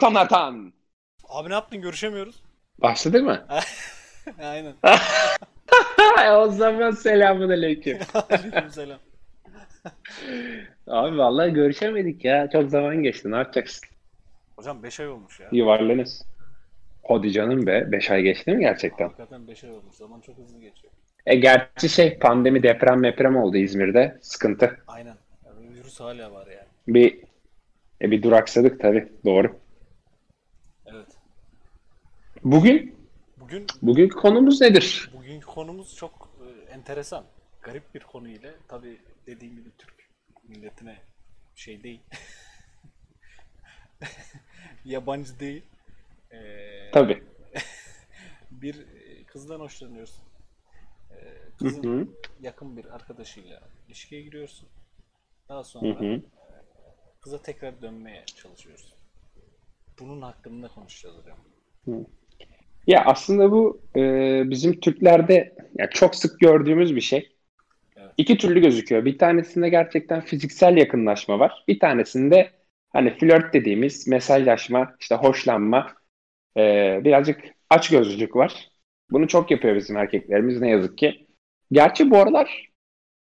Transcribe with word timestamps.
Jonathan 0.00 0.28
Tan. 0.28 0.72
Abi 1.28 1.50
ne 1.50 1.54
yaptın? 1.54 1.80
Görüşemiyoruz. 1.80 2.42
Başladı 2.78 3.22
mı? 3.22 3.46
Aynen. 4.42 4.74
o 6.36 6.48
zaman 6.48 6.90
selamun 6.90 7.48
aleyküm. 7.50 7.98
Selam. 8.70 8.98
Abi 10.86 11.18
vallahi 11.18 11.52
görüşemedik 11.52 12.24
ya. 12.24 12.50
Çok 12.52 12.70
zaman 12.70 13.02
geçti. 13.02 13.30
Ne 13.30 13.36
yapacaksın? 13.36 13.88
Hocam 14.56 14.82
5 14.82 15.00
ay 15.00 15.08
olmuş 15.08 15.40
ya. 15.40 15.48
Yuvarlanız. 15.52 16.26
Hadi 17.08 17.32
canım 17.32 17.66
be. 17.66 17.92
5 17.92 18.10
ay 18.10 18.22
geçti 18.22 18.50
mi 18.50 18.60
gerçekten? 18.60 19.04
Hakikaten 19.04 19.48
5 19.48 19.64
ay 19.64 19.70
olmuş. 19.70 19.94
Zaman 19.96 20.20
çok 20.20 20.38
hızlı 20.38 20.60
geçiyor. 20.60 20.92
E 21.26 21.34
gerçi 21.34 21.88
şey 21.88 22.18
pandemi 22.18 22.62
deprem 22.62 23.00
meprem 23.00 23.36
oldu 23.36 23.56
İzmir'de. 23.56 24.18
Sıkıntı. 24.20 24.76
Aynen. 24.86 25.16
Yani 25.46 25.74
virüs 25.74 26.00
hala 26.00 26.32
var 26.32 26.46
yani. 26.46 26.68
Bir 26.88 27.18
e, 28.02 28.10
bir 28.10 28.22
duraksadık 28.22 28.80
tabii. 28.80 29.08
Doğru. 29.24 29.65
Bugün 32.46 32.94
Bugün 33.36 33.66
bugün 33.82 34.08
konumuz 34.08 34.60
nedir? 34.60 35.10
bugünkü 35.14 35.46
konumuz 35.46 35.96
çok 35.96 36.30
e, 36.40 36.72
enteresan. 36.72 37.24
Garip 37.62 37.94
bir 37.94 38.00
konu 38.00 38.28
ile 38.28 38.54
tabii 38.68 39.00
dediğim 39.26 39.56
gibi 39.56 39.70
Türk 39.78 40.10
milletine 40.42 40.98
şey 41.54 41.82
değil. 41.82 42.00
Yabancı 44.84 45.40
değil. 45.40 45.62
Ee, 46.30 46.90
Tabii. 46.92 47.22
bir 48.50 48.74
e, 48.80 49.24
kızdan 49.24 49.60
hoşlanıyorsun. 49.60 50.24
Ee, 51.10 51.14
Hı 51.14 51.58
kızın 51.58 51.82
hı. 52.00 52.08
yakın 52.40 52.76
bir 52.76 52.84
arkadaşıyla 52.94 53.62
ilişkiye 53.88 54.22
giriyorsun. 54.22 54.68
Daha 55.48 55.58
Hı 55.58 55.64
sonra 55.64 56.00
hı. 56.00 56.22
kıza 57.20 57.42
tekrar 57.42 57.82
dönmeye 57.82 58.24
çalışıyorsun. 58.26 58.92
Bunun 59.98 60.22
hakkında 60.22 60.68
konuşacağız 60.68 61.16
hocam. 61.16 61.38
Ya 62.86 63.04
aslında 63.06 63.50
bu 63.50 63.80
e, 63.96 64.00
bizim 64.50 64.80
Türklerde 64.80 65.54
ya 65.78 65.90
çok 65.90 66.14
sık 66.14 66.40
gördüğümüz 66.40 66.96
bir 66.96 67.00
şey. 67.00 67.32
Evet. 67.96 68.10
İki 68.16 68.38
türlü 68.38 68.60
gözüküyor. 68.60 69.04
Bir 69.04 69.18
tanesinde 69.18 69.68
gerçekten 69.68 70.20
fiziksel 70.20 70.76
yakınlaşma 70.76 71.38
var. 71.38 71.64
Bir 71.68 71.78
tanesinde 71.78 72.50
hani 72.92 73.18
flört 73.18 73.54
dediğimiz 73.54 74.08
mesajlaşma, 74.08 74.96
işte 75.00 75.14
hoşlanma, 75.14 75.94
e, 76.56 77.00
birazcık 77.04 77.40
açgözlülük 77.70 78.36
var. 78.36 78.68
Bunu 79.10 79.28
çok 79.28 79.50
yapıyor 79.50 79.76
bizim 79.76 79.96
erkeklerimiz 79.96 80.60
ne 80.60 80.70
yazık 80.70 80.98
ki. 80.98 81.26
Gerçi 81.72 82.10
bu 82.10 82.16
aralar 82.16 82.68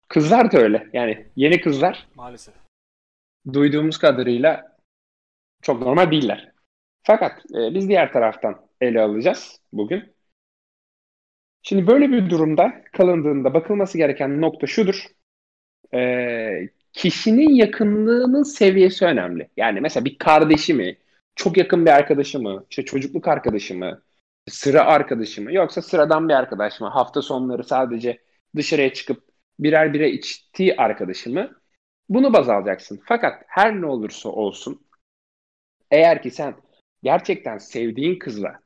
kızlar 0.09 0.53
da 0.53 0.59
öyle. 0.59 0.91
Yani 0.93 1.27
yeni 1.37 1.61
kızlar 1.61 2.09
Maalesef. 2.15 2.55
duyduğumuz 3.53 3.99
kadarıyla 3.99 4.77
çok 5.63 5.81
normal 5.81 6.11
değiller. 6.11 6.53
Fakat 7.03 7.39
e, 7.39 7.75
biz 7.75 7.89
diğer 7.89 8.13
taraftan 8.13 8.68
ele 8.81 9.01
alacağız 9.01 9.61
bugün. 9.73 10.15
Şimdi 11.63 11.87
böyle 11.87 12.13
bir 12.13 12.31
durumda 12.31 12.85
kalındığında 12.93 13.55
bakılması 13.55 13.99
gereken 13.99 14.41
nokta 14.41 14.67
şudur. 14.67 15.07
E, 15.95 16.69
kişinin 16.93 17.55
yakınlığının 17.55 18.43
seviyesi 18.43 19.05
önemli. 19.05 19.51
Yani 19.57 19.81
mesela 19.81 20.05
bir 20.05 20.19
kardeşi 20.19 20.75
mi, 20.75 20.99
çok 21.37 21.57
yakın 21.57 21.87
bir 21.87 21.91
arkadaşı 21.91 22.41
mı, 22.41 22.67
işte 22.71 22.85
çocukluk 22.85 23.29
arkadaşı 23.29 23.75
mı, 23.75 24.03
sıra 24.49 24.85
arkadaşı 24.85 25.43
mı, 25.43 25.53
yoksa 25.53 25.83
sıradan 25.83 26.29
bir 26.29 26.35
arkadaş 26.35 26.81
mı, 26.81 26.89
hafta 26.89 27.23
sonları 27.23 27.65
sadece 27.65 28.23
dışarıya 28.57 28.93
çıkıp 28.93 29.25
birer 29.59 29.95
bire 29.95 30.11
içtiği 30.11 30.77
arkadaşı 30.77 31.31
mı? 31.31 31.61
Bunu 32.09 32.33
baz 32.33 32.49
alacaksın. 32.49 33.01
Fakat 33.05 33.45
her 33.49 33.81
ne 33.81 33.87
olursa 33.87 34.29
olsun 34.29 34.87
eğer 35.91 36.23
ki 36.23 36.31
sen 36.31 36.55
gerçekten 37.03 37.59
sevdiğin 37.59 38.19
kızla, 38.19 38.61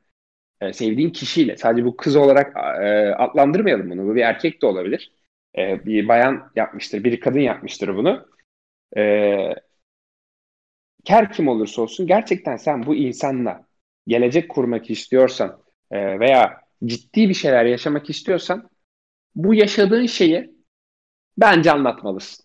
e, 0.63 0.73
sevdiğin 0.73 1.11
kişiyle, 1.11 1.57
sadece 1.57 1.85
bu 1.85 1.97
kız 1.97 2.17
olarak 2.17 2.57
e, 2.57 3.15
adlandırmayalım 3.15 3.91
bunu, 3.91 4.07
bu 4.09 4.15
bir 4.15 4.21
erkek 4.21 4.63
de 4.63 4.67
olabilir. 4.67 5.13
E, 5.59 5.87
bir 5.87 6.09
bayan 6.09 6.53
yapmıştır, 6.57 7.05
bir 7.05 7.21
kadın 7.21 7.41
yapmıştır 7.41 7.97
bunu. 7.97 8.29
E, 8.97 9.03
her 11.07 11.33
kim 11.33 11.49
olursa 11.49 11.83
olsun 11.83 12.07
gerçekten 12.07 12.57
sen 12.57 12.87
bu 12.87 12.95
insanla 12.95 13.67
gelecek 14.07 14.49
kurmak 14.49 14.91
istiyorsan 14.91 15.63
e, 15.91 16.21
veya 16.21 16.61
ciddi 16.85 17.29
bir 17.29 17.35
şeyler 17.35 17.65
yaşamak 17.65 18.11
istiyorsan 18.11 18.71
bu 19.35 19.55
yaşadığın 19.55 20.07
şeyi 20.07 20.55
bence 21.39 21.73
anlatmalısın. 21.73 22.45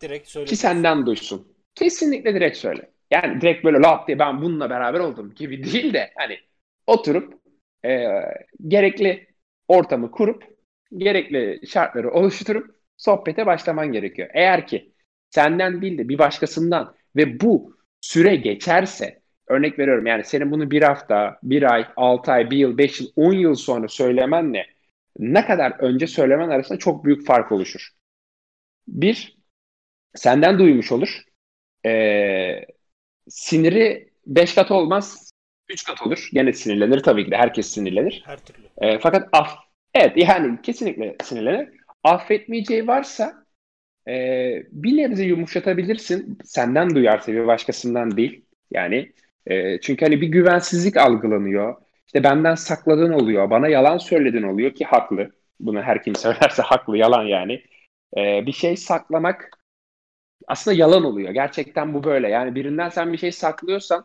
Direkt 0.00 0.28
söyle. 0.28 0.46
Ki 0.46 0.56
senden 0.56 1.06
duysun. 1.06 1.56
Kesinlikle 1.74 2.34
direkt 2.34 2.56
söyle. 2.56 2.90
Yani 3.10 3.40
direkt 3.40 3.64
böyle 3.64 3.78
lap 3.78 4.06
diye 4.08 4.18
ben 4.18 4.42
bununla 4.42 4.70
beraber 4.70 5.00
oldum 5.00 5.34
gibi 5.34 5.64
değil 5.72 5.92
de 5.92 6.10
hani 6.16 6.38
oturup 6.88 7.34
e, 7.84 8.04
gerekli 8.68 9.26
ortamı 9.68 10.10
kurup 10.10 10.44
gerekli 10.96 11.66
şartları 11.68 12.10
oluşturup 12.12 12.76
sohbete 12.96 13.46
başlaman 13.46 13.92
gerekiyor. 13.92 14.28
Eğer 14.34 14.66
ki 14.66 14.92
senden 15.30 15.82
değil 15.82 15.98
de 15.98 16.08
bir 16.08 16.18
başkasından 16.18 16.94
ve 17.16 17.40
bu 17.40 17.76
süre 18.00 18.36
geçerse 18.36 19.22
örnek 19.48 19.78
veriyorum 19.78 20.06
yani 20.06 20.24
senin 20.24 20.50
bunu 20.50 20.70
bir 20.70 20.82
hafta, 20.82 21.38
bir 21.42 21.72
ay, 21.72 21.86
altı 21.96 22.32
ay, 22.32 22.50
bir 22.50 22.56
yıl, 22.56 22.78
beş 22.78 23.00
yıl, 23.00 23.08
on 23.16 23.32
yıl 23.32 23.54
sonra 23.54 23.88
söylemenle 23.88 24.66
ne 25.18 25.46
kadar 25.46 25.72
önce 25.80 26.06
söylemen 26.06 26.48
arasında 26.48 26.78
çok 26.78 27.04
büyük 27.04 27.26
fark 27.26 27.52
oluşur. 27.52 27.88
Bir, 28.88 29.38
senden 30.14 30.58
duymuş 30.58 30.92
olur. 30.92 31.22
Ee, 31.86 32.66
siniri 33.28 34.12
5 34.26 34.54
kat 34.54 34.70
olmaz, 34.70 35.27
3 35.68 35.84
kat 35.84 36.02
olur. 36.02 36.28
Gene 36.32 36.52
sinirlenir 36.52 37.00
tabii 37.00 37.24
ki 37.24 37.30
de. 37.30 37.36
Herkes 37.36 37.66
sinirlenir. 37.66 38.22
Her 38.26 38.38
türlü. 38.38 38.66
Ee, 38.78 38.98
fakat 38.98 39.28
af, 39.32 39.50
evet 39.94 40.12
yani 40.16 40.62
kesinlikle 40.62 41.16
sinirlenir. 41.22 41.68
Affetmeyeceği 42.04 42.86
varsa 42.86 43.46
e, 44.08 44.12
bir 44.72 44.96
nebze 44.96 45.24
yumuşatabilirsin. 45.24 46.38
Senden 46.44 46.94
duyarsa 46.94 47.32
bir 47.32 47.46
başkasından 47.46 48.16
değil. 48.16 48.44
Yani 48.70 49.12
e, 49.46 49.80
çünkü 49.80 50.04
hani 50.04 50.20
bir 50.20 50.28
güvensizlik 50.28 50.96
algılanıyor. 50.96 51.74
İşte 52.06 52.24
benden 52.24 52.54
sakladığın 52.54 53.12
oluyor. 53.12 53.50
Bana 53.50 53.68
yalan 53.68 53.98
söyledin 53.98 54.42
oluyor 54.42 54.74
ki 54.74 54.84
haklı. 54.84 55.30
Bunu 55.60 55.82
her 55.82 56.02
kim 56.02 56.14
söylerse 56.14 56.62
haklı. 56.62 56.98
Yalan 56.98 57.22
yani. 57.24 57.62
Ee, 58.16 58.46
bir 58.46 58.52
şey 58.52 58.76
saklamak 58.76 59.50
aslında 60.48 60.76
yalan 60.76 61.04
oluyor. 61.04 61.30
Gerçekten 61.30 61.94
bu 61.94 62.04
böyle. 62.04 62.28
Yani 62.28 62.54
birinden 62.54 62.88
sen 62.88 63.12
bir 63.12 63.18
şey 63.18 63.32
saklıyorsan 63.32 64.04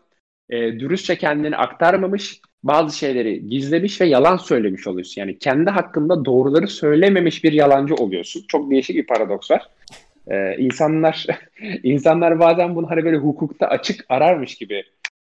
e, 0.54 0.80
dürüstçe 0.80 1.18
kendini 1.18 1.58
aktarmamış, 1.58 2.42
bazı 2.64 2.98
şeyleri 2.98 3.50
gizlemiş 3.50 4.02
ve 4.02 4.06
yalan 4.06 4.38
söylemiş 4.38 4.88
oluyorsun. 4.88 5.22
Yani 5.22 5.40
kendi 5.40 5.70
hakkında 5.70 6.26
doğruları 6.26 6.68
söylememiş 6.68 7.44
bir 7.44 7.54
yalancı 7.54 7.96
oluyorsun. 7.96 8.46
Çok 8.48 8.72
değişik 8.72 8.96
bir 8.96 9.08
paradoks 9.08 9.52
var. 9.52 9.70
E, 10.28 10.58
insanlar 10.58 11.28
insanlar 11.84 12.40
bazen 12.40 12.76
bunu 12.76 12.90
hani 12.90 13.06
böyle 13.06 13.18
hukukta 13.18 13.68
açık 13.68 14.06
ararmış 14.10 14.56
gibi 14.56 14.84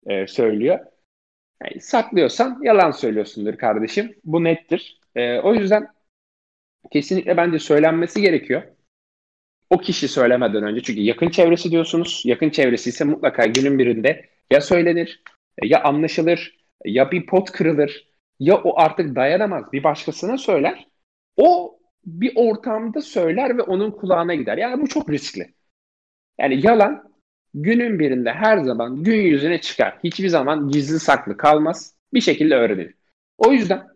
e, 0.06 0.26
söylüyor. 0.26 0.78
Yani 1.62 1.80
saklıyorsan 1.80 2.60
yalan 2.62 2.90
söylüyorsundur 2.90 3.56
kardeşim. 3.56 4.14
Bu 4.24 4.44
nettir. 4.44 5.00
E, 5.16 5.38
o 5.38 5.54
yüzden 5.54 5.88
kesinlikle 6.92 7.36
bence 7.36 7.58
söylenmesi 7.58 8.20
gerekiyor 8.20 8.62
o 9.70 9.78
kişi 9.78 10.08
söylemeden 10.08 10.62
önce 10.62 10.82
çünkü 10.82 11.00
yakın 11.00 11.28
çevresi 11.28 11.70
diyorsunuz. 11.70 12.22
Yakın 12.24 12.50
çevresi 12.50 12.90
ise 12.90 13.04
mutlaka 13.04 13.46
günün 13.46 13.78
birinde 13.78 14.30
ya 14.52 14.60
söylenir 14.60 15.22
ya 15.62 15.82
anlaşılır 15.82 16.58
ya 16.84 17.10
bir 17.10 17.26
pot 17.26 17.52
kırılır 17.52 18.10
ya 18.40 18.56
o 18.56 18.80
artık 18.80 19.16
dayanamaz 19.16 19.72
bir 19.72 19.84
başkasına 19.84 20.38
söyler. 20.38 20.86
O 21.36 21.78
bir 22.06 22.32
ortamda 22.34 23.00
söyler 23.00 23.58
ve 23.58 23.62
onun 23.62 23.90
kulağına 23.90 24.34
gider. 24.34 24.58
Yani 24.58 24.82
bu 24.82 24.88
çok 24.88 25.10
riskli. 25.10 25.54
Yani 26.40 26.66
yalan 26.66 27.10
günün 27.54 27.98
birinde 27.98 28.32
her 28.32 28.58
zaman 28.58 29.02
gün 29.02 29.20
yüzüne 29.20 29.60
çıkar. 29.60 29.98
Hiçbir 30.04 30.28
zaman 30.28 30.68
gizli 30.68 31.00
saklı 31.00 31.36
kalmaz. 31.36 31.94
Bir 32.14 32.20
şekilde 32.20 32.54
öğrenilir. 32.54 32.94
O 33.38 33.52
yüzden 33.52 33.86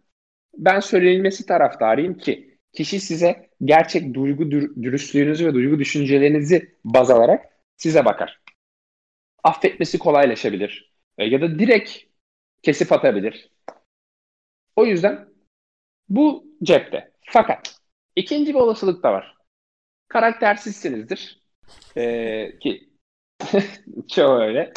ben 0.57 0.81
söylenilmesi 0.81 1.47
taraftarıyım 1.47 2.15
ki 2.15 2.59
kişi 2.73 3.01
size 3.01 3.49
gerçek 3.65 4.15
duygu 4.15 4.51
dürüstlüğünüzü 4.51 5.47
ve 5.47 5.55
duygu 5.55 5.79
düşüncelerinizi 5.79 6.75
baz 6.85 7.11
alarak 7.11 7.45
size 7.77 8.05
bakar. 8.05 8.44
Affetmesi 9.45 9.99
kolaylaşabilir 9.99 10.93
e, 11.19 11.25
ya 11.25 11.41
da 11.41 11.59
direkt 11.59 11.91
kesip 12.63 12.93
atabilir. 12.93 13.51
O 14.77 14.87
yüzden 14.87 15.29
bu 16.09 16.47
cepte. 16.63 17.13
Fakat 17.27 17.81
ikinci 18.17 18.55
bir 18.55 18.59
olasılık 18.59 19.03
da 19.03 19.13
var. 19.13 19.37
Karaktersizsinizdir. 20.09 21.45
Ee, 21.97 22.59
ki 22.59 22.91
çoğu 24.09 24.41
öyle. 24.41 24.73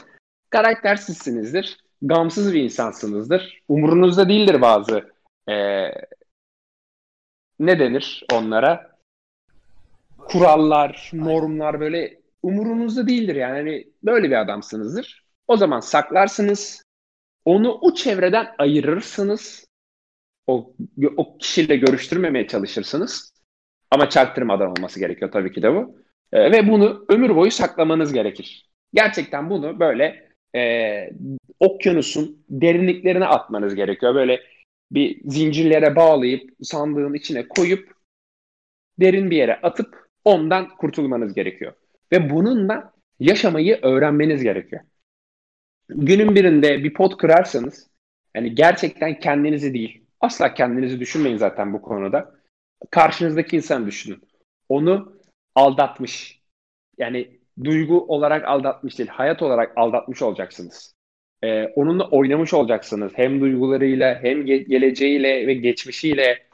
Karaktersizsinizdir. 0.50 1.78
Gamsız 2.02 2.54
bir 2.54 2.64
insansınızdır. 2.64 3.62
Umurunuzda 3.68 4.30
değildir 4.30 4.62
bazı 4.62 5.14
e, 5.50 5.54
ne 7.60 7.80
denir 7.80 8.26
onlara? 8.34 8.98
Kurallar, 10.18 11.12
normlar 11.14 11.80
böyle 11.80 12.17
umurunuzda 12.44 13.08
değildir 13.08 13.36
yani. 13.36 13.58
Hani 13.58 13.88
böyle 14.04 14.30
bir 14.30 14.42
adamsınızdır. 14.42 15.24
O 15.48 15.58
zaman 15.58 15.80
saklarsınız. 15.80 16.84
Onu 17.46 17.72
o 17.72 17.94
çevreden 17.94 18.48
ayırırsınız. 18.58 19.68
O, 20.48 20.74
o 21.18 21.38
kişiyle 21.38 21.76
görüştürmemeye 21.76 22.48
çalışırsınız. 22.48 23.34
Ama 23.92 24.10
çaktırmadan 24.10 24.72
olması 24.72 25.00
gerekiyor 25.00 25.32
tabii 25.32 25.52
ki 25.52 25.62
de 25.62 25.74
bu. 25.76 26.00
E, 26.32 26.52
ve 26.52 26.72
bunu 26.72 27.06
ömür 27.10 27.36
boyu 27.36 27.52
saklamanız 27.52 28.14
gerekir. 28.14 28.70
Gerçekten 28.94 29.50
bunu 29.50 29.80
böyle 29.80 30.30
e, 30.56 31.10
okyanusun 31.60 32.46
derinliklerine 32.50 33.26
atmanız 33.26 33.76
gerekiyor. 33.76 34.16
Böyle 34.16 34.42
bir 34.92 35.22
zincirlere 35.26 35.96
bağlayıp 35.96 36.50
sandığın 36.62 37.14
içine 37.14 37.48
koyup 37.48 37.98
derin 39.00 39.32
bir 39.32 39.38
yere 39.38 39.62
atıp 39.62 40.08
ondan 40.26 40.78
kurtulmanız 40.78 41.34
gerekiyor. 41.34 41.74
Ve 42.12 42.30
bununla 42.30 42.94
yaşamayı 43.20 43.80
öğrenmeniz 43.82 44.44
gerekiyor. 44.44 44.82
Günün 45.90 46.36
birinde 46.36 46.84
bir 46.84 46.94
pot 46.94 47.18
kırarsanız 47.18 47.90
yani 48.36 48.56
gerçekten 48.56 49.20
kendinizi 49.20 49.74
değil 49.74 50.08
asla 50.20 50.54
kendinizi 50.54 51.00
düşünmeyin 51.00 51.38
zaten 51.38 51.74
bu 51.74 51.82
konuda. 51.82 52.36
Karşınızdaki 52.92 53.56
insan 53.56 53.88
düşünün. 53.88 54.22
Onu 54.70 55.18
aldatmış. 55.56 56.42
Yani 56.98 57.40
duygu 57.64 58.06
olarak 58.08 58.46
aldatmış 58.46 58.98
değil, 58.98 59.10
hayat 59.10 59.42
olarak 59.42 59.78
aldatmış 59.78 60.22
olacaksınız. 60.22 60.96
Ee, 61.44 61.64
onunla 61.64 62.10
oynamış 62.10 62.54
olacaksınız. 62.54 63.12
Hem 63.16 63.42
duygularıyla, 63.42 64.20
hem 64.24 64.42
ge- 64.42 64.70
geleceğiyle 64.70 65.48
ve 65.48 65.54
geçmişiyle. 65.54 66.48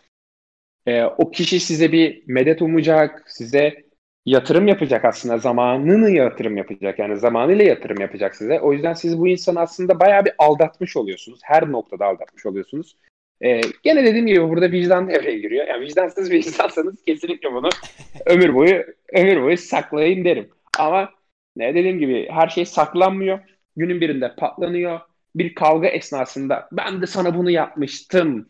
Ee, 0.86 1.04
o 1.04 1.32
kişi 1.32 1.60
size 1.60 1.92
bir 1.92 2.24
medet 2.28 2.62
umacak, 2.62 3.24
size 3.28 3.83
yatırım 4.26 4.68
yapacak 4.68 5.06
aslında. 5.06 5.38
Zamanını 5.38 6.10
yatırım 6.10 6.58
yapacak. 6.58 7.00
Yani 7.00 7.18
zamanıyla 7.18 7.66
yatırım 7.66 8.02
yapacak 8.02 8.36
size. 8.36 8.60
O 8.60 8.74
yüzden 8.74 8.94
siz 8.94 9.20
bu 9.20 9.28
insanı 9.28 9.60
aslında 9.60 10.00
bayağı 10.00 10.26
bir 10.26 10.34
aldatmış 10.38 10.98
oluyorsunuz. 10.98 11.40
Her 11.44 11.72
noktada 11.72 12.06
aldatmış 12.06 12.46
oluyorsunuz. 12.46 12.98
Ee, 13.42 13.62
gene 13.84 14.04
dediğim 14.04 14.28
gibi 14.28 14.50
burada 14.50 14.72
vicdan 14.72 15.10
devreye 15.10 15.40
giriyor. 15.40 15.68
Yani 15.68 15.86
vicdansız 15.86 16.32
bir 16.32 16.38
insansanız 16.38 17.04
kesinlikle 17.06 17.54
bunu 17.54 17.70
ömür 18.26 18.54
boyu 18.54 18.84
ömür 19.14 19.42
boyu 19.42 19.58
saklayın 19.58 20.26
derim. 20.26 20.50
Ama 20.80 21.10
ne 21.56 21.76
dediğim 21.76 22.00
gibi 22.00 22.28
her 22.30 22.48
şey 22.48 22.66
saklanmıyor. 22.66 23.40
Günün 23.76 24.02
birinde 24.02 24.36
patlanıyor. 24.36 25.00
Bir 25.36 25.56
kavga 25.56 25.88
esnasında 25.88 26.70
ben 26.72 27.02
de 27.02 27.08
sana 27.08 27.38
bunu 27.38 27.52
yapmıştım 27.52 28.50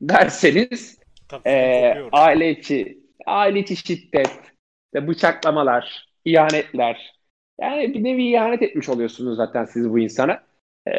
derseniz 0.00 0.98
e, 1.46 1.94
aile 2.12 2.50
içi 2.50 2.98
aile 3.26 3.58
içi 3.58 3.76
şiddet 3.76 4.51
ve 4.94 5.08
bıçaklamalar, 5.08 6.08
ihanetler 6.24 7.22
yani 7.60 7.94
bir 7.94 8.04
nevi 8.04 8.32
ihanet 8.32 8.62
etmiş 8.62 8.88
oluyorsunuz 8.88 9.36
zaten 9.36 9.64
siz 9.64 9.90
bu 9.90 9.98
insana. 9.98 10.42
E, 10.88 10.92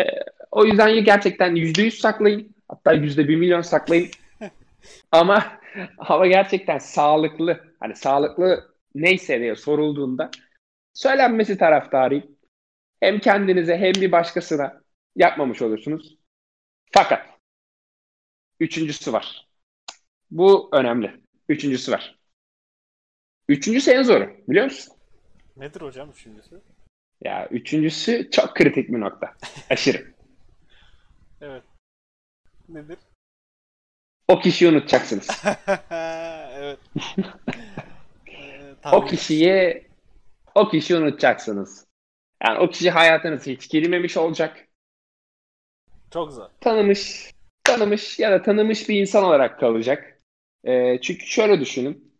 o 0.51 0.65
yüzden 0.65 1.03
gerçekten 1.03 1.55
yüzde 1.55 1.81
yüz 1.81 1.99
saklayın. 1.99 2.55
Hatta 2.67 2.93
yüzde 2.93 3.27
bir 3.27 3.35
milyon 3.35 3.61
saklayın. 3.61 4.09
ama 5.11 5.59
ama 5.97 6.27
gerçekten 6.27 6.77
sağlıklı 6.77 7.75
hani 7.79 7.95
sağlıklı 7.95 8.73
neyse 8.95 9.39
diye 9.39 9.55
sorulduğunda 9.55 10.31
söylenmesi 10.93 11.57
taraftarıyım. 11.57 12.37
Hem 12.99 13.19
kendinize 13.19 13.77
hem 13.77 13.93
bir 13.93 14.11
başkasına 14.11 14.81
yapmamış 15.15 15.61
olursunuz. 15.61 16.17
Fakat 16.91 17.21
üçüncüsü 18.59 19.13
var. 19.13 19.47
Bu 20.31 20.69
önemli. 20.73 21.11
Üçüncüsü 21.49 21.91
var. 21.91 22.22
Üçüncüsü 23.49 23.91
en 23.91 24.03
zoru 24.03 24.29
biliyor 24.47 24.65
musun? 24.65 24.93
Nedir 25.57 25.81
hocam 25.81 26.09
üçüncüsü? 26.09 26.61
Ya 27.23 27.47
üçüncüsü 27.51 28.29
çok 28.31 28.55
kritik 28.55 28.89
bir 28.89 28.99
nokta. 28.99 29.33
Aşırı. 29.69 30.13
evet. 31.41 31.63
Nedir? 32.69 32.97
O 34.27 34.39
kişiyi 34.39 34.69
unutacaksınız. 34.71 35.43
evet. 36.53 36.79
ee, 38.27 38.89
o 38.91 39.05
kişiyi 39.05 39.87
o 40.55 40.69
kişiyi 40.69 40.95
unutacaksınız. 40.95 41.87
Yani 42.43 42.59
o 42.59 42.69
kişi 42.69 42.91
hayatınıza 42.91 43.51
hiç 43.51 43.69
girmemiş 43.69 44.17
olacak. 44.17 44.67
Çok 46.11 46.31
zor. 46.31 46.49
Tanımış, 46.61 47.31
tanımış 47.63 48.19
ya 48.19 48.31
da 48.31 48.41
tanımış 48.41 48.89
bir 48.89 49.01
insan 49.01 49.23
olarak 49.23 49.59
kalacak. 49.59 50.21
Ee, 50.63 51.01
çünkü 51.01 51.25
şöyle 51.25 51.59
düşünün. 51.59 52.12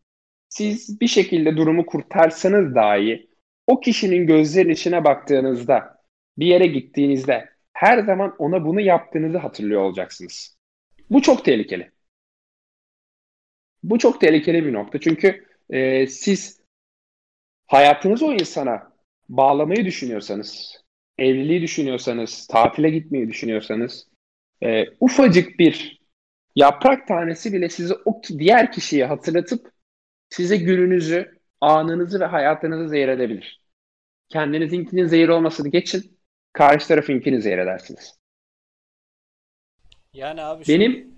Siz 0.56 1.02
bir 1.02 1.08
şekilde 1.08 1.58
durumu 1.58 1.86
kurtarsanız 1.86 2.76
dahi 2.76 3.30
o 3.68 3.80
kişinin 3.80 4.28
gözlerinin 4.28 4.74
içine 4.74 5.04
baktığınızda 5.04 5.98
bir 6.38 6.46
yere 6.46 6.68
gittiğinizde 6.68 7.50
her 7.74 7.98
zaman 7.98 8.36
ona 8.40 8.66
bunu 8.66 8.82
yaptığınızı 8.82 9.38
hatırlıyor 9.38 9.82
olacaksınız. 9.82 10.58
Bu 11.10 11.22
çok 11.22 11.46
tehlikeli. 11.46 11.92
Bu 13.84 14.00
çok 14.00 14.22
tehlikeli 14.22 14.66
bir 14.66 14.74
nokta. 14.74 15.00
Çünkü 15.00 15.46
e, 15.70 16.08
siz 16.08 16.62
hayatınızı 17.68 18.26
o 18.26 18.34
insana 18.34 18.94
bağlamayı 19.30 19.86
düşünüyorsanız, 19.86 20.82
evliliği 21.18 21.62
düşünüyorsanız, 21.62 22.48
tatile 22.48 22.90
gitmeyi 22.90 23.28
düşünüyorsanız, 23.28 24.08
e, 24.64 24.86
ufacık 25.00 25.60
bir 25.60 26.02
yaprak 26.56 27.08
tanesi 27.08 27.54
bile 27.54 27.70
sizi 27.70 27.94
o 28.06 28.22
diğer 28.40 28.72
kişiye 28.72 29.06
hatırlatıp 29.06 29.73
size 30.34 30.58
gününüzü, 30.58 31.40
anınızı 31.62 32.20
ve 32.20 32.26
hayatınızı 32.26 32.90
zehir 32.90 33.08
edebilir. 33.08 33.62
Kendinizinkinin 34.30 35.06
zehir 35.06 35.30
olmasını 35.30 35.70
geçin, 35.70 36.20
karşı 36.54 36.88
tarafınkini 36.88 37.42
zehir 37.42 37.58
edersiniz. 37.58 38.20
Yani 40.14 40.42
abi 40.42 40.64
benim 40.68 41.16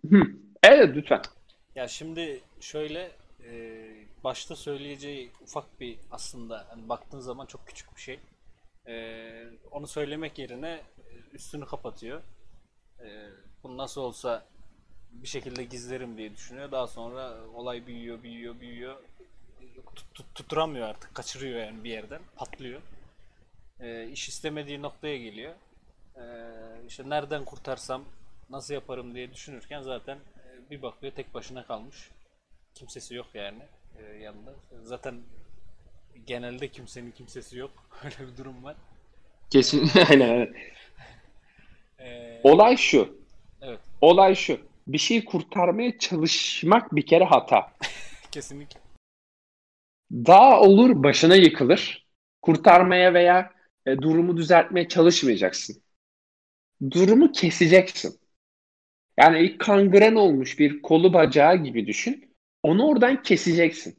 şimdi... 0.00 0.36
evet 0.62 0.96
lütfen. 0.96 1.22
Ya 1.74 1.88
şimdi 1.88 2.40
şöyle 2.60 3.10
e, 3.44 3.84
başta 4.24 4.56
söyleyeceği 4.56 5.30
ufak 5.42 5.80
bir 5.80 5.98
aslında 6.10 6.66
hani 6.68 6.88
baktığın 6.88 7.20
zaman 7.20 7.46
çok 7.46 7.66
küçük 7.66 7.96
bir 7.96 8.00
şey. 8.00 8.20
E, 8.86 8.94
onu 9.70 9.86
söylemek 9.86 10.38
yerine 10.38 10.70
e, 10.70 11.14
üstünü 11.32 11.66
kapatıyor. 11.66 12.22
E, 13.00 13.08
bunu 13.62 13.76
nasıl 13.76 14.00
olsa 14.00 14.46
bir 15.22 15.28
şekilde 15.28 15.64
gizlerim 15.64 16.16
diye 16.16 16.34
düşünüyor. 16.34 16.70
Daha 16.72 16.86
sonra 16.86 17.36
olay 17.54 17.86
büyüyor, 17.86 18.22
büyüyor, 18.22 18.60
büyüyor. 18.60 18.96
Tut, 19.94 20.14
tut, 20.14 20.34
tuturamıyor 20.34 20.88
artık. 20.88 21.14
Kaçırıyor 21.14 21.60
yani 21.60 21.84
bir 21.84 21.90
yerden. 21.90 22.20
Patlıyor. 22.36 22.80
E, 23.80 24.08
iş 24.08 24.28
istemediği 24.28 24.82
noktaya 24.82 25.18
geliyor. 25.18 25.54
E, 26.16 26.22
işte 26.88 27.08
nereden 27.10 27.44
kurtarsam, 27.44 28.04
nasıl 28.50 28.74
yaparım 28.74 29.14
diye 29.14 29.32
düşünürken 29.32 29.82
zaten 29.82 30.18
bir 30.70 30.82
bakıyor 30.82 31.12
tek 31.12 31.34
başına 31.34 31.66
kalmış. 31.66 32.10
Kimsesi 32.74 33.14
yok 33.14 33.26
yani 33.34 33.62
e, 33.98 34.02
yanında. 34.22 34.54
Zaten 34.82 35.20
genelde 36.26 36.68
kimsenin 36.68 37.10
kimsesi 37.10 37.58
yok. 37.58 37.70
Öyle 38.04 38.32
bir 38.32 38.36
durum 38.36 38.64
var. 38.64 38.76
Kesin 39.50 39.90
aynen 40.10 40.28
aynen. 40.28 40.54
Ee, 42.00 42.40
Olay 42.44 42.76
şu. 42.76 43.18
Evet. 43.60 43.80
Olay 44.00 44.34
şu. 44.34 44.67
Bir 44.88 44.98
şeyi 44.98 45.24
kurtarmaya 45.24 45.98
çalışmak 45.98 46.94
bir 46.94 47.06
kere 47.06 47.24
hata. 47.24 47.72
Kesinlikle. 48.30 48.80
Daha 50.12 50.60
olur 50.60 51.02
başına 51.02 51.36
yıkılır. 51.36 52.06
Kurtarmaya 52.42 53.14
veya 53.14 53.52
e, 53.86 53.98
durumu 53.98 54.36
düzeltmeye 54.36 54.88
çalışmayacaksın. 54.88 55.82
Durumu 56.90 57.32
keseceksin. 57.32 58.20
Yani 59.16 59.40
ilk 59.40 59.60
kangren 59.60 60.14
olmuş 60.14 60.58
bir 60.58 60.82
kolu 60.82 61.12
bacağı 61.12 61.56
gibi 61.56 61.86
düşün. 61.86 62.34
Onu 62.62 62.86
oradan 62.86 63.22
keseceksin. 63.22 63.98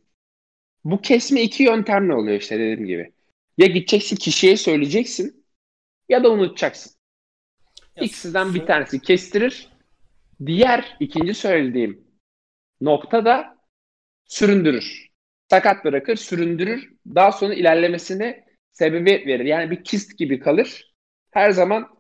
Bu 0.84 1.02
kesme 1.02 1.42
iki 1.42 1.64
yöntemle 1.64 2.14
oluyor 2.14 2.40
işte 2.40 2.60
dediğim 2.60 2.86
gibi. 2.86 3.14
Ya 3.58 3.68
gideceksin 3.68 4.16
kişiye 4.16 4.58
söyleyeceksin 4.58 5.46
ya 6.10 6.24
da 6.24 6.32
unutacaksın. 6.32 6.94
Ya, 7.96 8.04
İkisinden 8.04 8.54
bir 8.54 8.66
tanesi 8.66 9.02
kestirir. 9.02 9.70
Diğer 10.46 10.98
ikinci 11.00 11.34
söylediğim 11.34 12.08
nokta 12.82 13.26
da 13.26 13.58
süründürür. 14.26 15.10
Sakat 15.50 15.86
bırakır, 15.86 16.16
süründürür. 16.16 16.94
Daha 17.16 17.32
sonra 17.32 17.54
ilerlemesine 17.54 18.46
sebebiyet 18.72 19.28
verir. 19.28 19.46
Yani 19.46 19.72
bir 19.72 19.84
kist 19.84 20.18
gibi 20.18 20.40
kalır. 20.40 20.94
Her 21.32 21.52
zaman 21.52 22.00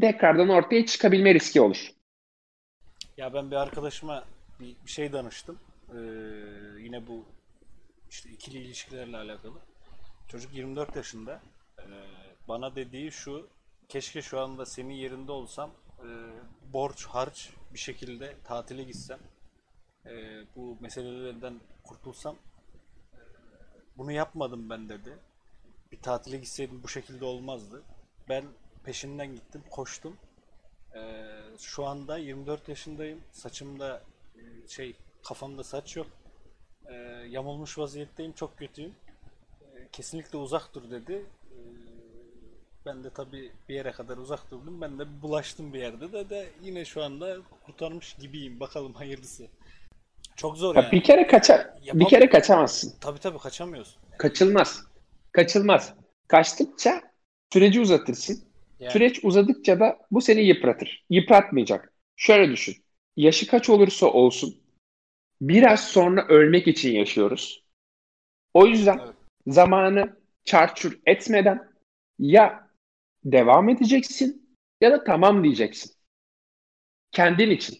tekrardan 0.00 0.48
ortaya 0.48 0.86
çıkabilme 0.86 1.34
riski 1.34 1.60
olur. 1.60 1.90
Ya 3.16 3.34
ben 3.34 3.50
bir 3.50 3.56
arkadaşıma 3.56 4.24
bir, 4.60 4.76
bir 4.86 4.90
şey 4.90 5.12
danıştım. 5.12 5.58
Ee, 5.88 5.98
yine 6.78 7.06
bu 7.06 7.24
işte 8.10 8.30
ikili 8.30 8.58
ilişkilerle 8.58 9.16
alakalı. 9.16 9.58
Çocuk 10.28 10.54
24 10.54 10.96
yaşında. 10.96 11.40
Ee, 11.78 11.82
bana 12.48 12.76
dediği 12.76 13.12
şu, 13.12 13.48
keşke 13.88 14.22
şu 14.22 14.40
anda 14.40 14.66
senin 14.66 14.94
yerinde 14.94 15.32
olsam, 15.32 15.70
e, 16.04 16.08
borç, 16.72 17.06
harç 17.06 17.50
bir 17.74 17.78
şekilde 17.78 18.36
tatile 18.44 18.82
gitsem, 18.82 19.18
e, 20.06 20.10
bu 20.56 20.76
meselelerden 20.80 21.60
kurtulsam. 21.84 22.36
E, 23.14 23.18
bunu 23.98 24.12
yapmadım 24.12 24.70
ben 24.70 24.88
dedi. 24.88 25.18
bir 25.92 26.00
tatile 26.02 26.36
gitseydim 26.36 26.82
bu 26.82 26.88
şekilde 26.88 27.24
olmazdı. 27.24 27.82
Ben 28.28 28.44
peşinden 28.84 29.34
gittim, 29.34 29.62
koştum. 29.70 30.16
Ee, 30.94 31.40
şu 31.58 31.86
anda 31.86 32.18
24 32.18 32.68
yaşındayım. 32.68 33.20
Saçımda 33.32 34.02
e, 34.36 34.68
şey 34.68 34.96
kafamda 35.22 35.64
saç 35.64 35.96
yok. 35.96 36.06
Ee, 36.86 36.94
yamulmuş 37.28 37.78
vaziyetteyim. 37.78 38.32
Çok 38.32 38.58
kötüyüm. 38.58 38.94
Ee, 39.62 39.88
kesinlikle 39.92 40.38
uzak 40.38 40.74
dur 40.74 40.90
dedi. 40.90 41.26
Ben 42.86 43.04
de 43.04 43.10
tabii 43.10 43.52
bir 43.68 43.74
yere 43.74 43.92
kadar 43.92 44.16
uzak 44.16 44.50
durdum. 44.50 44.80
Ben 44.80 44.98
de 44.98 45.22
bulaştım 45.22 45.72
bir 45.74 45.78
yerde 45.78 46.12
de 46.12 46.30
de 46.30 46.50
yine 46.62 46.84
şu 46.84 47.02
anda 47.02 47.36
kurtarmış 47.66 48.14
gibiyim. 48.20 48.60
Bakalım 48.60 48.92
hayırlısı. 48.94 49.46
Çok 50.36 50.56
zor 50.56 50.76
Ya 50.76 50.82
yani. 50.82 50.92
bir 50.92 51.02
kere 51.02 51.26
kaçar. 51.26 51.66
Yapam- 51.82 52.00
Bir 52.00 52.06
kere 52.06 52.28
kaçamazsın. 52.28 52.94
Tabii 53.00 53.18
tabii 53.18 53.38
kaçamıyorsun. 53.38 54.02
Kaçılmaz. 54.18 54.84
Kaçılmaz. 55.32 55.94
Kaçtıkça 56.28 57.00
süreci 57.52 57.80
uzatırsın. 57.80 58.44
Yani. 58.80 58.92
Süreç 58.92 59.24
uzadıkça 59.24 59.80
da 59.80 59.98
bu 60.10 60.20
seni 60.20 60.40
yıpratır. 60.42 61.04
Yıpratmayacak. 61.10 61.92
Şöyle 62.16 62.52
düşün. 62.52 62.76
Yaşı 63.16 63.46
kaç 63.46 63.68
olursa 63.70 64.06
olsun 64.06 64.56
biraz 65.40 65.88
sonra 65.88 66.26
ölmek 66.28 66.68
için 66.68 66.92
yaşıyoruz. 66.92 67.62
O 68.54 68.66
yüzden 68.66 68.98
Evet. 69.04 69.14
zamanı 69.46 70.16
çarçur 70.44 70.98
etmeden 71.06 71.72
ya 72.18 72.69
devam 73.24 73.68
edeceksin 73.68 74.56
ya 74.80 74.92
da 74.92 75.04
tamam 75.04 75.44
diyeceksin. 75.44 75.92
Kendin 77.12 77.50
için. 77.50 77.78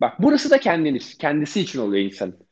Bak 0.00 0.14
burası 0.22 0.50
da 0.50 0.60
kendin 0.60 0.94
için. 0.94 1.18
Kendisi 1.18 1.60
için 1.60 1.78
oluyor 1.78 2.04
insanın. 2.04 2.46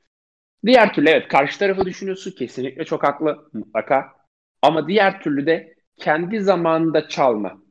Diğer 0.67 0.95
türlü 0.95 1.09
evet 1.09 1.29
karşı 1.29 1.59
tarafı 1.59 1.85
düşünüyorsun. 1.85 2.31
Kesinlikle 2.39 2.85
çok 2.85 3.03
haklı. 3.03 3.51
Mutlaka. 3.53 4.13
Ama 4.63 4.89
diğer 4.89 5.23
türlü 5.23 5.47
de 5.47 5.75
kendi 5.97 6.41
zamanında 6.41 7.09
çalma. 7.09 7.63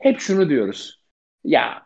Hep 0.00 0.20
şunu 0.20 0.48
diyoruz. 0.48 1.04
Ya 1.44 1.82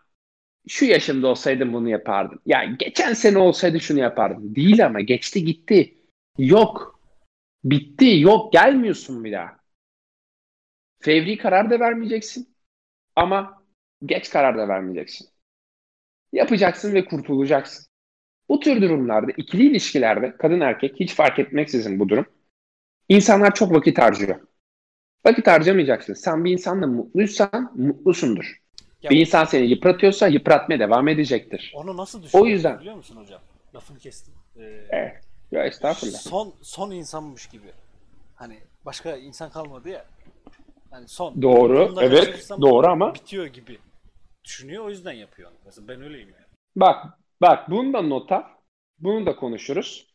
şu 0.68 0.84
yaşımda 0.84 1.28
olsaydım 1.28 1.72
bunu 1.72 1.88
yapardım. 1.88 2.40
Ya 2.46 2.64
geçen 2.64 3.12
sene 3.14 3.38
olsaydı 3.38 3.80
şunu 3.80 4.00
yapardım. 4.00 4.54
Değil 4.54 4.86
ama 4.86 5.00
geçti 5.00 5.44
gitti. 5.44 5.94
Yok. 6.38 7.00
Bitti. 7.64 8.20
Yok. 8.20 8.52
Gelmiyorsun 8.52 9.24
bir 9.24 9.32
daha. 9.32 9.61
Fevri 11.02 11.38
karar 11.38 11.70
da 11.70 11.80
vermeyeceksin. 11.80 12.54
Ama 13.16 13.62
geç 14.06 14.30
karar 14.30 14.58
da 14.58 14.68
vermeyeceksin. 14.68 15.28
Yapacaksın 16.32 16.94
ve 16.94 17.04
kurtulacaksın. 17.04 17.86
Bu 18.48 18.60
tür 18.60 18.82
durumlarda, 18.82 19.32
ikili 19.36 19.66
ilişkilerde 19.70 20.36
kadın 20.36 20.60
erkek 20.60 21.00
hiç 21.00 21.14
fark 21.14 21.38
etmeksizin 21.38 21.98
bu 22.00 22.08
durum. 22.08 22.26
İnsanlar 23.08 23.54
çok 23.54 23.72
vakit 23.74 23.98
harcıyor. 23.98 24.40
Vakit 25.26 25.46
harcamayacaksın. 25.46 26.14
Sen 26.14 26.44
bir 26.44 26.52
insanla 26.52 26.86
mutluysan 26.86 27.72
mutlusundur. 27.76 28.62
Ya- 29.02 29.10
Bir 29.10 29.20
insan 29.20 29.44
seni 29.44 29.66
yıpratıyorsa 29.66 30.26
yıpratmaya 30.28 30.80
devam 30.80 31.08
edecektir. 31.08 31.72
Onu 31.76 31.96
nasıl 31.96 32.22
düşünüyorsun 32.22 32.50
yüzden- 32.50 32.80
biliyor 32.80 32.96
musun 32.96 33.16
hocam? 33.16 33.40
Lafını 33.74 33.98
kestim. 33.98 34.34
Ee, 34.56 34.62
Evet. 34.90 35.20
Ya 35.50 35.64
estağfurullah. 35.66 36.18
son 36.18 36.54
son 36.62 36.90
insanmış 36.90 37.46
gibi. 37.46 37.66
Hani 38.34 38.58
başka 38.84 39.16
insan 39.16 39.50
kalmadı 39.50 39.88
ya. 39.88 40.04
Hani 40.92 41.08
son. 41.08 41.42
Doğru. 41.42 41.86
Bununla 41.88 42.02
Evet. 42.04 42.18
karşılaşırsam 42.18 42.62
Doğru 42.62 42.86
ama 42.86 43.14
bitiyor 43.14 43.46
gibi 43.46 43.78
düşünüyor. 44.44 44.84
O 44.84 44.90
yüzden 44.90 45.12
yapıyor. 45.12 45.50
Mesela 45.64 45.88
ben 45.88 46.02
öyleyim 46.02 46.28
yani. 46.28 46.46
bak 46.76 47.06
bak 47.40 47.70
bunu 47.70 47.92
da 47.92 48.02
nota. 48.02 48.50
Bunu 48.98 49.26
da 49.26 49.36
konuşuruz. 49.36 50.06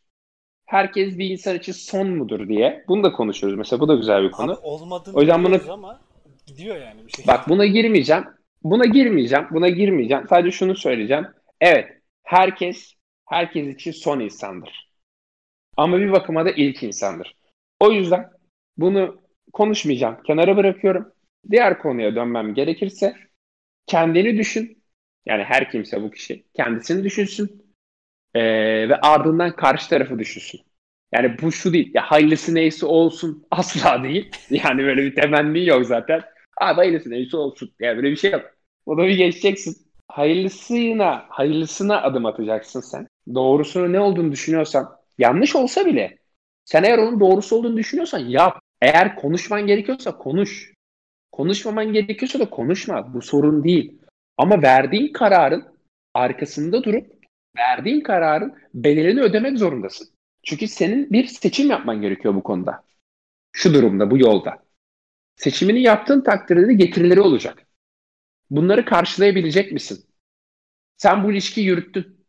Herkes 0.66 1.18
bir 1.18 1.30
insan 1.30 1.56
için 1.56 1.72
son 1.72 2.08
mudur 2.08 2.48
diye. 2.48 2.84
Bunu 2.88 3.02
da 3.04 3.12
konuşuruz. 3.12 3.54
Mesela 3.54 3.80
bu 3.80 3.88
da 3.88 3.94
güzel 3.94 4.22
bir 4.22 4.30
konu. 4.30 4.52
Abi 4.52 4.60
olmadığını 4.62 5.14
O 5.14 5.20
yüzden 5.20 5.44
bunu- 5.44 5.72
ama 5.72 6.00
gidiyor 6.46 6.76
yani 6.76 7.06
bir 7.06 7.10
şekilde. 7.10 7.26
Bak 7.32 7.48
buna 7.48 7.66
girmeyeceğim. 7.66 8.24
Buna 8.62 8.84
girmeyeceğim. 8.86 9.46
Buna 9.50 9.68
girmeyeceğim. 9.68 10.26
Sadece 10.28 10.50
şunu 10.50 10.76
söyleyeceğim. 10.76 11.26
Evet, 11.60 11.88
herkes 12.22 12.94
herkes 13.28 13.68
için 13.74 13.92
son 13.92 14.20
insandır. 14.20 14.88
Ama 15.76 15.98
bir 15.98 16.12
bakıma 16.12 16.44
da 16.44 16.50
ilk 16.50 16.82
insandır. 16.82 17.34
O 17.80 17.92
yüzden 17.92 18.30
bunu 18.76 19.20
konuşmayacağım. 19.52 20.22
Kenara 20.26 20.56
bırakıyorum. 20.56 21.12
Diğer 21.50 21.78
konuya 21.78 22.14
dönmem 22.16 22.54
gerekirse 22.54 23.14
kendini 23.86 24.38
düşün. 24.38 24.82
Yani 25.26 25.44
her 25.44 25.70
kimse 25.70 26.02
bu 26.02 26.10
kişi 26.10 26.44
kendisini 26.54 27.04
düşünsün. 27.04 27.68
Ee, 28.34 28.88
ve 28.88 28.96
ardından 28.96 29.56
karşı 29.56 29.88
tarafı 29.88 30.18
düşünsün. 30.18 30.60
Yani 31.12 31.36
bu 31.42 31.52
şu 31.52 31.72
değil. 31.72 31.90
Ya 31.94 32.02
hayırlısı 32.02 32.54
neyse 32.54 32.86
olsun 32.86 33.46
asla 33.50 34.04
değil. 34.04 34.30
Yani 34.50 34.82
böyle 34.82 35.02
bir 35.02 35.14
temenni 35.14 35.66
yok 35.66 35.86
zaten. 35.86 36.22
Abi 36.60 36.76
hayırlısı 36.76 37.10
neyse 37.10 37.36
olsun. 37.36 37.70
Yani 37.80 37.96
böyle 37.96 38.10
bir 38.10 38.16
şey 38.16 38.30
yok. 38.30 38.42
Onu 38.86 39.02
bir 39.06 39.16
geçeceksin. 39.16 39.76
Hayırlısına, 40.08 41.26
hayırlısına 41.28 42.02
adım 42.02 42.26
atacaksın 42.26 42.80
sen. 42.80 43.08
Doğrusunun 43.34 43.92
ne 43.92 44.00
olduğunu 44.00 44.32
düşünüyorsan, 44.32 44.96
yanlış 45.18 45.56
olsa 45.56 45.86
bile 45.86 46.18
sen 46.64 46.82
eğer 46.82 46.98
onun 46.98 47.20
doğrusu 47.20 47.56
olduğunu 47.56 47.76
düşünüyorsan 47.76 48.18
yap. 48.18 48.60
Eğer 48.82 49.16
konuşman 49.16 49.66
gerekiyorsa 49.66 50.18
konuş. 50.18 50.72
Konuşmaman 51.32 51.92
gerekiyorsa 51.92 52.38
da 52.38 52.50
konuşma. 52.50 53.14
Bu 53.14 53.22
sorun 53.22 53.64
değil. 53.64 53.98
Ama 54.36 54.62
verdiğin 54.62 55.12
kararın 55.12 55.64
arkasında 56.14 56.84
durup 56.84 57.18
verdiğin 57.56 58.00
kararın 58.00 58.54
bedelini 58.74 59.20
ödemek 59.20 59.58
zorundasın. 59.58 60.08
Çünkü 60.42 60.68
senin 60.68 61.10
bir 61.12 61.26
seçim 61.26 61.70
yapman 61.70 62.02
gerekiyor 62.02 62.34
bu 62.34 62.42
konuda. 62.42 62.84
Şu 63.52 63.74
durumda, 63.74 64.10
bu 64.10 64.18
yolda. 64.18 64.64
Seçimini 65.36 65.82
yaptığın 65.82 66.20
takdirde 66.20 66.68
de 66.68 66.74
getirileri 66.74 67.20
olacak. 67.20 67.66
Bunları 68.50 68.84
karşılayabilecek 68.84 69.72
misin? 69.72 70.04
Sen 70.96 71.24
bu 71.24 71.32
ilişkiyi 71.32 71.66
yürüttün. 71.66 72.26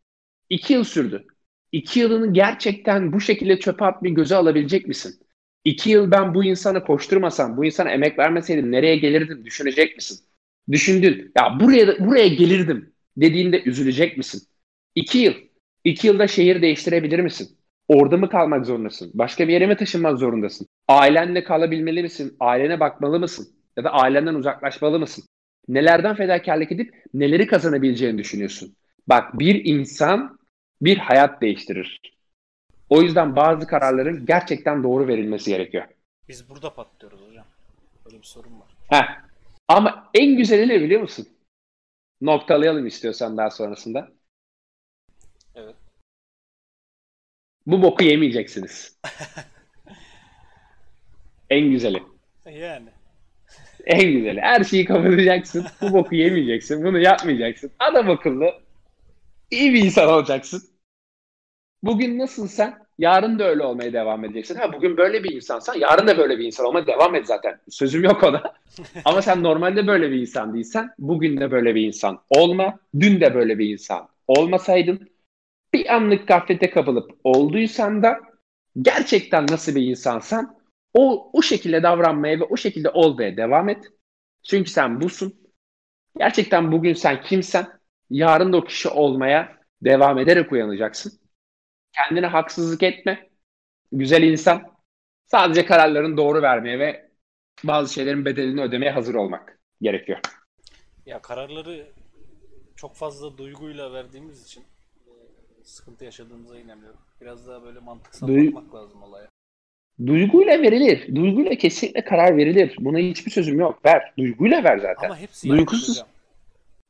İki 0.48 0.72
yıl 0.72 0.84
sürdü. 0.84 1.26
İki 1.72 2.00
yılını 2.00 2.32
gerçekten 2.32 3.12
bu 3.12 3.20
şekilde 3.20 3.60
çöpe 3.60 3.84
atmayı 3.84 4.14
göze 4.14 4.36
alabilecek 4.36 4.88
misin? 4.88 5.20
İki 5.64 5.90
yıl 5.90 6.10
ben 6.10 6.34
bu 6.34 6.44
insana 6.44 6.84
koşturmasam, 6.84 7.56
bu 7.56 7.64
insana 7.64 7.90
emek 7.90 8.18
vermeseydim 8.18 8.72
nereye 8.72 8.96
gelirdim 8.96 9.44
düşünecek 9.44 9.96
misin? 9.96 10.18
Düşündün. 10.70 11.32
Ya 11.38 11.60
buraya 11.60 12.06
buraya 12.06 12.28
gelirdim 12.28 12.92
dediğinde 13.16 13.62
üzülecek 13.62 14.16
misin? 14.16 14.42
İki 14.94 15.18
yıl. 15.18 15.34
İki 15.84 16.06
yılda 16.06 16.26
şehir 16.26 16.62
değiştirebilir 16.62 17.18
misin? 17.18 17.48
Orada 17.88 18.16
mı 18.16 18.28
kalmak 18.28 18.66
zorundasın? 18.66 19.10
Başka 19.14 19.48
bir 19.48 19.52
yere 19.52 19.66
mi 19.66 19.76
taşınmak 19.76 20.18
zorundasın? 20.18 20.66
Ailenle 20.88 21.44
kalabilmeli 21.44 22.02
misin? 22.02 22.36
Ailene 22.40 22.80
bakmalı 22.80 23.20
mısın? 23.20 23.48
Ya 23.76 23.84
da 23.84 23.90
ailenden 23.90 24.34
uzaklaşmalı 24.34 24.98
mısın? 24.98 25.24
Nelerden 25.68 26.16
fedakarlık 26.16 26.72
edip 26.72 26.94
neleri 27.14 27.46
kazanabileceğini 27.46 28.18
düşünüyorsun? 28.18 28.76
Bak 29.08 29.38
bir 29.38 29.64
insan 29.64 30.38
bir 30.82 30.96
hayat 30.96 31.42
değiştirir. 31.42 32.00
O 32.90 33.02
yüzden 33.02 33.36
bazı 33.36 33.66
kararların 33.66 34.26
gerçekten 34.26 34.82
doğru 34.82 35.08
verilmesi 35.08 35.50
gerekiyor. 35.50 35.84
Biz 36.28 36.48
burada 36.48 36.74
patlıyoruz 36.74 37.20
hocam. 37.28 37.46
Böyle 38.04 38.18
bir 38.18 38.26
sorun 38.26 38.60
var. 38.60 38.68
Heh. 38.88 39.20
Ama 39.68 40.10
en 40.14 40.36
güzeli 40.36 40.68
ne 40.68 40.80
biliyor 40.80 41.00
musun? 41.00 41.28
Noktalayalım 42.20 42.86
istiyorsan 42.86 43.36
daha 43.36 43.50
sonrasında. 43.50 44.08
Evet. 45.54 45.74
Bu 47.66 47.82
boku 47.82 48.04
yemeyeceksiniz. 48.04 48.98
en 51.50 51.70
güzeli. 51.70 52.02
Yani. 52.46 52.88
En 53.86 54.12
güzeli. 54.12 54.40
Her 54.40 54.64
şeyi 54.64 54.84
kapatacaksın. 54.84 55.66
Bu 55.80 55.92
boku 55.92 56.14
yemeyeceksin. 56.14 56.84
Bunu 56.84 56.98
yapmayacaksın. 56.98 57.70
Adam 57.78 58.10
akıllı. 58.10 58.54
iyi 59.50 59.74
bir 59.74 59.84
insan 59.84 60.08
olacaksın. 60.08 60.69
Bugün 61.82 62.18
nasılsan 62.18 62.78
yarın 62.98 63.38
da 63.38 63.44
öyle 63.44 63.62
olmaya 63.62 63.92
devam 63.92 64.24
edeceksin. 64.24 64.54
Ha 64.54 64.72
bugün 64.72 64.96
böyle 64.96 65.24
bir 65.24 65.32
insansan 65.32 65.74
yarın 65.74 66.06
da 66.06 66.18
böyle 66.18 66.38
bir 66.38 66.44
insan 66.44 66.66
olmaya 66.66 66.86
devam 66.86 67.14
et 67.14 67.26
zaten. 67.26 67.60
Sözüm 67.68 68.04
yok 68.04 68.22
ona. 68.22 68.42
Ama 69.04 69.22
sen 69.22 69.42
normalde 69.42 69.86
böyle 69.86 70.10
bir 70.10 70.20
insan 70.20 70.54
değilsen 70.54 70.90
bugün 70.98 71.40
de 71.40 71.50
böyle 71.50 71.74
bir 71.74 71.82
insan 71.82 72.20
olma. 72.30 72.78
Dün 73.00 73.20
de 73.20 73.34
böyle 73.34 73.58
bir 73.58 73.72
insan 73.72 74.08
olmasaydın 74.28 75.10
bir 75.74 75.94
anlık 75.94 76.28
gaflete 76.28 76.70
kapılıp 76.70 77.10
olduysan 77.24 78.02
da 78.02 78.20
gerçekten 78.82 79.46
nasıl 79.50 79.74
bir 79.74 79.82
insansan 79.82 80.56
o, 80.94 81.30
o 81.32 81.42
şekilde 81.42 81.82
davranmaya 81.82 82.40
ve 82.40 82.44
o 82.44 82.56
şekilde 82.56 82.90
olmaya 82.90 83.36
devam 83.36 83.68
et. 83.68 83.84
Çünkü 84.42 84.70
sen 84.70 85.00
busun. 85.00 85.34
Gerçekten 86.18 86.72
bugün 86.72 86.94
sen 86.94 87.22
kimsen, 87.22 87.66
yarın 88.10 88.52
da 88.52 88.56
o 88.56 88.64
kişi 88.64 88.88
olmaya 88.88 89.56
devam 89.82 90.18
ederek 90.18 90.52
uyanacaksın. 90.52 91.19
Kendine 91.92 92.26
haksızlık 92.26 92.82
etme. 92.82 93.30
Güzel 93.92 94.22
insan. 94.22 94.62
Sadece 95.26 95.64
kararlarını 95.64 96.16
doğru 96.16 96.42
vermeye 96.42 96.78
ve 96.78 97.10
bazı 97.64 97.94
şeylerin 97.94 98.24
bedelini 98.24 98.62
ödemeye 98.62 98.90
hazır 98.90 99.14
olmak 99.14 99.58
gerekiyor. 99.82 100.18
Ya 101.06 101.22
kararları 101.22 101.86
çok 102.76 102.96
fazla 102.96 103.38
duyguyla 103.38 103.92
verdiğimiz 103.92 104.44
için 104.44 104.60
e, 105.06 105.12
sıkıntı 105.64 106.04
yaşadığımıza 106.04 106.58
inanıyorum. 106.58 107.00
Biraz 107.20 107.48
daha 107.48 107.62
böyle 107.62 107.80
mantıksal 107.80 108.28
Duy- 108.28 108.54
bakmak 108.54 108.74
lazım 108.74 109.02
olaya. 109.02 109.28
Duyguyla 110.06 110.62
verilir. 110.62 111.14
Duyguyla 111.14 111.54
kesinlikle 111.54 112.04
karar 112.04 112.36
verilir. 112.36 112.76
Buna 112.80 112.98
hiçbir 112.98 113.30
sözüm 113.30 113.60
yok. 113.60 113.84
Ver. 113.84 114.12
Duyguyla 114.18 114.64
ver 114.64 114.78
zaten. 114.78 115.06
Ama 115.06 115.18
hepsi 115.18 115.48
Duygusuz. 115.48 116.04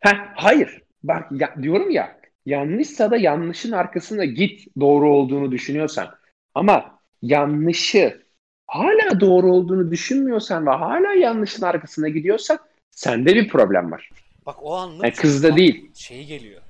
Heh, 0.01 0.17
hayır. 0.35 0.83
Bak 1.03 1.33
ya, 1.33 1.55
diyorum 1.63 1.91
ya 1.91 2.20
yanlışsa 2.47 3.11
da 3.11 3.17
yanlışın 3.17 3.73
arkasında 3.73 4.25
git 4.25 4.67
doğru 4.81 5.11
olduğunu 5.15 5.53
düşünüyorsan. 5.53 6.09
Ama 6.55 6.99
yanlışı 7.23 8.23
hala 8.67 9.21
doğru 9.21 9.53
olduğunu 9.53 9.91
düşünmüyorsan 9.91 10.67
ve 10.67 10.71
hala 10.71 11.13
yanlışın 11.13 11.63
arkasında 11.63 12.09
gidiyorsan 12.09 12.59
sende 12.91 13.35
bir 13.35 13.49
problem 13.49 13.93
var. 13.93 14.11
Bak 14.47 14.57
o 14.63 14.75
anlık 14.75 15.05
Yani 15.05 15.15
kızda 15.15 15.57
değil. 15.57 15.91
Şey 15.95 16.25
geliyor. 16.25 16.63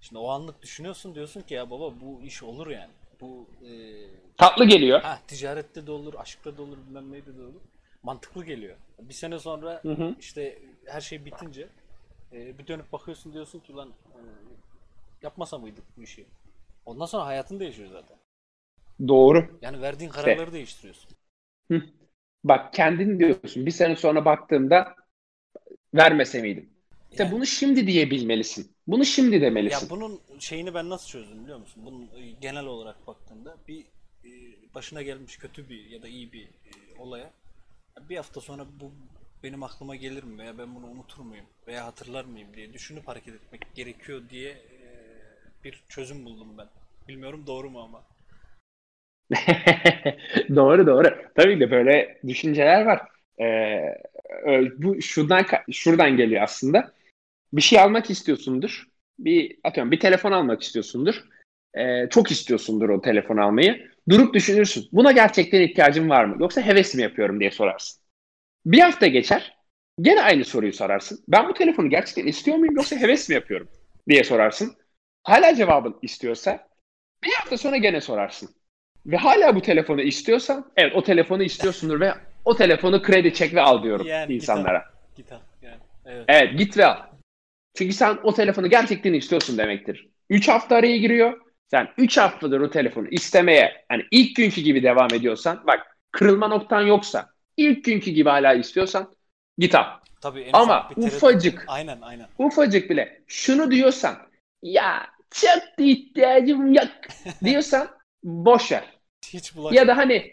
Şimdi 0.00 0.18
o 0.18 0.28
anlık 0.28 0.62
düşünüyorsun 0.62 1.14
diyorsun 1.14 1.42
ki 1.42 1.54
ya 1.54 1.70
baba 1.70 2.00
bu 2.00 2.22
iş 2.22 2.42
olur 2.42 2.66
yani. 2.66 2.92
Bu 3.20 3.46
e, 3.66 3.70
Tatlı 4.36 4.64
geliyor. 4.64 5.00
ha, 5.02 5.18
ticarette 5.26 5.86
de 5.86 5.90
olur, 5.92 6.14
aşkta 6.18 6.56
da 6.56 6.62
olur, 6.62 6.78
bilmem 6.88 7.12
neyde 7.12 7.36
de 7.38 7.42
olur. 7.42 7.60
Mantıklı 8.02 8.44
geliyor. 8.44 8.76
Bir 8.98 9.14
sene 9.14 9.38
sonra 9.38 9.82
Hı 9.82 9.92
hı. 9.92 10.14
işte 10.20 10.58
her 10.86 11.00
şey 11.00 11.24
bitince 11.24 11.68
e, 12.32 12.58
bir 12.58 12.66
dönüp 12.66 12.92
bakıyorsun 12.92 13.32
diyorsun 13.32 13.60
ki 13.60 13.72
lan 13.74 13.88
e, 13.88 14.20
yapmasa 15.22 15.58
mıydık 15.58 15.84
bu 15.96 16.02
işi? 16.02 16.26
Ondan 16.86 17.06
sonra 17.06 17.26
hayatın 17.26 17.60
değişiyor 17.60 17.88
zaten. 17.92 18.16
Doğru. 19.08 19.58
Yani 19.62 19.82
verdiğin 19.82 20.10
kararları 20.10 20.52
değiştiriyorsun. 20.52 21.10
Hı. 21.70 21.82
Bak 22.44 22.74
kendin 22.74 23.18
diyorsun. 23.18 23.66
Bir 23.66 23.70
sene 23.70 23.96
sonra 23.96 24.24
baktığımda 24.24 24.94
vermese 25.94 26.42
miydim? 26.42 26.70
İşte 27.10 27.22
Yani- 27.22 27.32
bunu 27.32 27.46
şimdi 27.46 27.86
diyebilmelisin. 27.86 28.72
Bunu 28.86 29.04
şimdi 29.04 29.34
Ya 29.34 29.40
demelisin. 29.40 29.90
bunun 29.90 30.20
şeyini 30.38 30.74
ben 30.74 30.90
nasıl 30.90 31.08
çözdüm 31.08 31.42
biliyor 31.44 31.58
musun? 31.58 31.82
Bunun 31.86 32.02
e, 32.16 32.30
genel 32.40 32.64
olarak 32.64 33.06
baktığında 33.06 33.56
bir 33.68 33.80
e, 34.24 34.30
başına 34.74 35.02
gelmiş 35.02 35.36
kötü 35.36 35.68
bir 35.68 35.90
ya 35.90 36.02
da 36.02 36.08
iyi 36.08 36.32
bir 36.32 36.44
e, 36.44 36.98
olaya 36.98 37.30
bir 38.08 38.16
hafta 38.16 38.40
sonra 38.40 38.66
bu 38.80 38.92
benim 39.42 39.62
aklıma 39.62 39.96
gelir 39.96 40.22
mi 40.24 40.38
veya 40.38 40.58
ben 40.58 40.74
bunu 40.74 40.86
unutur 40.86 41.22
muyum 41.22 41.46
veya 41.66 41.86
hatırlar 41.86 42.24
mıyım 42.24 42.48
diye 42.56 42.72
düşünüp 42.72 43.08
hareket 43.08 43.34
etmek 43.34 43.74
gerekiyor 43.74 44.22
diye 44.30 44.62
bir 45.64 45.82
çözüm 45.88 46.24
buldum 46.24 46.58
ben. 46.58 46.66
Bilmiyorum 47.08 47.44
doğru 47.46 47.70
mu 47.70 47.80
ama. 47.80 48.02
Doğru 50.56 50.86
doğru. 50.86 51.08
Tabii 51.36 51.60
de 51.60 51.70
böyle 51.70 52.20
düşünceler 52.26 52.86
var. 52.86 53.00
Ee, 53.40 54.74
bu 54.78 55.02
şuradan 55.02 55.44
şuradan 55.72 56.16
geliyor 56.16 56.42
aslında. 56.42 56.92
Bir 57.52 57.62
şey 57.62 57.80
almak 57.80 58.10
istiyorsundur. 58.10 58.84
Bir 59.18 59.58
atıyorum 59.64 59.92
bir 59.92 60.00
telefon 60.00 60.32
almak 60.32 60.62
istiyorsundur. 60.62 61.14
Ee, 61.74 62.08
çok 62.10 62.30
istiyorsundur 62.30 62.88
o 62.88 63.00
telefon 63.00 63.36
almayı. 63.36 63.90
Durup 64.08 64.34
düşünürsün. 64.34 64.88
Buna 64.92 65.12
gerçekten 65.12 65.60
ihtiyacım 65.60 66.10
var 66.10 66.24
mı? 66.24 66.36
Yoksa 66.40 66.60
heves 66.60 66.94
mi 66.94 67.02
yapıyorum 67.02 67.40
diye 67.40 67.50
sorarsın. 67.50 68.02
Bir 68.66 68.80
hafta 68.80 69.06
geçer. 69.06 69.56
Gene 70.00 70.22
aynı 70.22 70.44
soruyu 70.44 70.72
sorarsın. 70.72 71.24
Ben 71.28 71.48
bu 71.48 71.54
telefonu 71.54 71.90
gerçekten 71.90 72.26
istiyor 72.26 72.56
muyum 72.56 72.76
yoksa 72.76 72.96
heves 72.96 73.28
mi 73.28 73.34
yapıyorum 73.34 73.68
diye 74.08 74.24
sorarsın. 74.24 74.76
Hala 75.22 75.54
cevabın 75.54 75.98
istiyorsa 76.02 76.68
bir 77.24 77.32
hafta 77.32 77.58
sonra 77.58 77.76
gene 77.76 78.00
sorarsın. 78.00 78.50
Ve 79.06 79.16
hala 79.16 79.56
bu 79.56 79.62
telefonu 79.62 80.00
istiyorsan 80.00 80.72
evet 80.76 80.96
o 80.96 81.02
telefonu 81.02 81.42
istiyorsundur 81.42 82.00
ve 82.00 82.14
o 82.44 82.56
telefonu 82.56 83.02
kredi 83.02 83.34
çek 83.34 83.54
ve 83.54 83.60
al 83.60 83.82
diyorum 83.82 84.06
Yani 84.06 84.28
git 84.28 84.42
insanlara. 84.42 84.84
Git 85.16 85.32
al 85.32 85.38
yani. 85.62 85.80
Evet. 86.06 86.24
Evet 86.28 86.58
git 86.58 86.78
ve 86.78 86.86
al. 86.86 86.96
Çünkü 87.74 87.92
sen 87.92 88.18
o 88.22 88.34
telefonu 88.34 88.70
gerçekten 88.70 89.12
istiyorsun 89.12 89.58
demektir. 89.58 90.08
3 90.30 90.48
hafta 90.48 90.76
araya 90.76 90.96
giriyor. 90.96 91.40
Sen 91.70 91.88
3 91.98 92.18
haftadır 92.18 92.60
o 92.60 92.70
telefonu 92.70 93.08
istemeye 93.08 93.84
hani 93.88 94.04
ilk 94.10 94.36
günkü 94.36 94.60
gibi 94.60 94.82
devam 94.82 95.14
ediyorsan 95.14 95.62
bak 95.66 95.96
kırılma 96.12 96.48
noktan 96.48 96.82
yoksa 96.82 97.30
ilk 97.56 97.84
günkü 97.84 98.10
gibi 98.10 98.28
hala 98.28 98.54
istiyorsan 98.54 99.14
git 99.58 99.74
al. 99.74 99.84
Tabii 100.20 100.50
Ama 100.52 100.90
ufacık 100.96 101.64
Aynen 101.68 102.00
aynen. 102.00 102.26
ufacık 102.38 102.90
bile 102.90 103.22
şunu 103.26 103.70
diyorsan 103.70 104.16
ya 104.62 105.06
çok 105.30 105.78
da 105.78 105.82
ihtiyacım 105.82 106.72
yok 106.74 106.88
diyorsan 107.44 107.88
boş 108.22 108.72
ver. 108.72 109.00
Hiç. 109.32 109.52
Ya 109.70 109.88
da 109.88 109.96
hani 109.96 110.32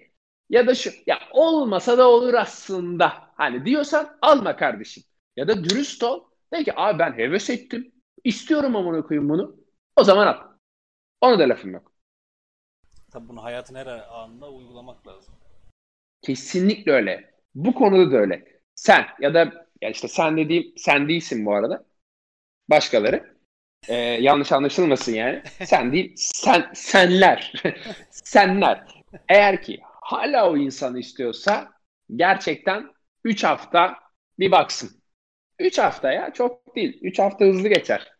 ya 0.50 0.68
da 0.68 0.76
şu 0.76 0.92
ya 1.08 1.20
olmasa 1.32 1.98
da 1.98 2.10
olur 2.10 2.34
aslında. 2.34 3.14
Hani 3.38 3.66
diyorsan 3.66 4.18
alma 4.22 4.56
kardeşim. 4.56 5.04
Ya 5.36 5.48
da 5.48 5.64
dürüst 5.64 6.04
ol. 6.04 6.24
De 6.54 6.64
ki 6.64 6.74
abi 6.76 7.00
ben 7.00 7.14
heves 7.18 7.50
ettim. 7.50 7.92
İstiyorum 8.24 8.76
amına 8.76 9.02
koyayım 9.04 9.30
bunu. 9.30 9.58
O 9.96 10.04
zaman 10.04 10.28
al. 10.28 10.38
Ona 11.22 11.40
da 11.40 11.50
lafım 11.50 11.72
yok. 11.74 11.94
Tabii 13.12 13.30
bunu 13.30 13.44
hayatın 13.44 13.76
her 13.76 13.88
anında 13.88 14.50
uygulamak 14.52 15.08
lazım. 15.08 15.34
Kesinlikle 16.22 16.92
öyle. 16.92 17.34
Bu 17.56 17.74
konuda 17.74 18.12
da 18.12 18.18
öyle. 18.18 18.62
Sen 18.76 19.06
ya 19.20 19.34
da 19.34 19.68
ya 19.82 19.90
işte 19.90 20.08
sen 20.08 20.38
dediğim 20.38 20.74
sen 20.78 21.10
değilsin 21.10 21.46
bu 21.46 21.56
arada. 21.56 21.86
Başkaları. 22.70 23.37
Ee, 23.88 23.96
yanlış 23.96 24.52
anlaşılmasın 24.52 25.14
yani. 25.14 25.42
Sen 25.66 25.92
değil, 25.92 26.14
sen 26.16 26.70
senler. 26.74 27.54
senler. 28.12 28.84
Eğer 29.30 29.62
ki 29.62 29.80
hala 29.84 30.52
o 30.52 30.58
insanı 30.58 31.00
istiyorsa 31.00 31.72
gerçekten 32.16 32.92
3 33.24 33.44
hafta 33.44 33.96
bir 34.40 34.52
baksın. 34.52 34.90
3 35.60 35.78
hafta 35.78 36.12
ya 36.12 36.34
çok 36.34 36.76
değil. 36.76 37.00
3 37.02 37.20
hafta 37.20 37.46
hızlı 37.46 37.70
geçer. 37.70 38.12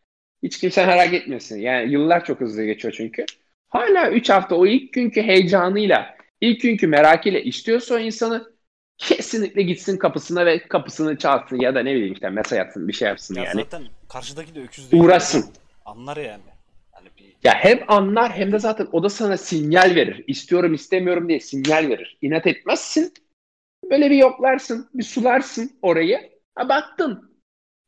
Hiç 0.44 0.60
kimse 0.60 0.86
merak 0.86 1.14
etmesin. 1.14 1.60
Yani 1.60 1.92
yıllar 1.92 2.26
çok 2.26 2.42
hızlı 2.42 2.66
geçiyor 2.66 2.94
çünkü. 2.98 3.26
Hala 3.70 4.12
3 4.12 4.30
hafta 4.30 4.56
o 4.56 4.68
ilk 4.68 4.94
günkü 4.94 5.22
heyecanıyla, 5.22 6.18
ilk 6.42 6.62
günkü 6.62 6.88
merakıyla 6.88 7.40
istiyorsa 7.40 7.96
o 7.96 8.00
insanı 8.00 8.57
kesinlikle 8.98 9.62
gitsin 9.62 9.98
kapısına 9.98 10.46
ve 10.46 10.68
kapısını 10.68 11.18
çalsın 11.18 11.60
ya 11.60 11.76
da 11.76 11.80
ne 11.84 11.96
bileyim 11.96 12.14
işte 12.14 12.30
mesaj 12.30 12.60
atsın 12.60 12.88
bir 12.88 12.94
şey 12.94 13.08
yapsın 13.08 13.36
Ya 13.36 13.44
yani. 13.44 13.62
zaten 13.62 13.84
karşıdaki 14.10 14.56
de 14.56 14.62
öküz 14.62 14.92
değil. 14.92 15.04
Uğraşsın. 15.04 15.46
Anlar 15.86 16.18
yani. 16.18 16.42
Hani 16.92 17.08
bir 17.18 17.26
Ya 17.44 17.54
hem 17.56 17.80
anlar 17.88 18.32
hem 18.32 18.52
de 18.52 18.60
zaten 18.60 18.88
o 18.92 19.04
da 19.04 19.10
sana 19.10 19.38
sinyal 19.38 19.96
verir. 19.96 20.24
İstiyorum 20.28 20.74
istemiyorum 20.74 21.30
diye 21.30 21.40
sinyal 21.40 21.90
verir. 21.90 22.18
İnat 22.22 22.48
etmezsin. 22.48 23.14
Böyle 23.92 24.10
bir 24.10 24.16
yoklarsın, 24.16 24.90
bir 24.94 25.04
sularsın 25.04 25.72
orayı. 25.82 26.32
Ha 26.56 26.70
baktın. 26.70 27.40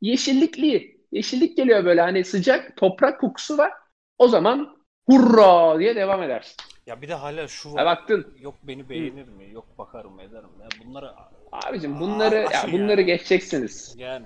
Yeşillikli. 0.02 1.00
Yeşillik 1.12 1.58
geliyor 1.58 1.86
böyle 1.86 2.02
hani 2.02 2.24
sıcak 2.24 2.78
toprak 2.78 3.22
kokusu 3.22 3.58
var. 3.58 3.72
O 4.18 4.28
zaman 4.28 4.78
hurra 5.10 5.80
diye 5.80 5.96
devam 5.96 6.24
edersin. 6.24 6.56
Ya 6.88 7.02
bir 7.02 7.08
de 7.08 7.14
hala 7.14 7.48
şu 7.48 7.70
Ha 7.70 7.76
var. 7.76 7.86
baktın. 7.86 8.34
Yok 8.40 8.56
beni 8.64 8.90
beğenir 8.90 9.28
mi? 9.28 9.52
Yok 9.54 9.66
bakarım 9.78 10.20
ederim. 10.20 10.50
Ya 10.62 10.68
bunları 10.86 11.12
Abicim 11.52 12.00
bunları 12.00 12.36
ya 12.36 12.48
aşın 12.48 12.72
bunları 12.72 13.02
yani. 13.02 13.06
geçeceksiniz. 13.06 13.96
yani 13.98 14.26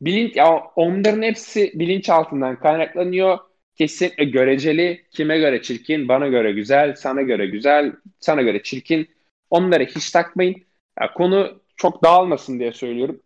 Bilinç 0.00 0.36
ya 0.36 0.58
onların 0.76 1.22
hepsi 1.22 1.72
bilinç 1.74 2.08
altından 2.10 2.56
kaynaklanıyor. 2.58 3.38
Kesinlikle 3.78 4.24
göreceli. 4.24 5.06
Kime 5.10 5.38
göre 5.38 5.62
çirkin? 5.62 6.08
Bana 6.08 6.28
göre 6.28 6.52
güzel, 6.52 6.94
sana 6.94 7.22
göre 7.22 7.46
güzel, 7.46 7.92
sana 8.20 8.42
göre 8.42 8.62
çirkin. 8.62 9.08
Onları 9.50 9.84
hiç 9.84 10.10
takmayın. 10.10 10.62
Ya 11.00 11.12
konu 11.14 11.62
çok 11.76 12.04
dağılmasın 12.04 12.58
diye 12.58 12.72
söylüyorum. 12.72 13.20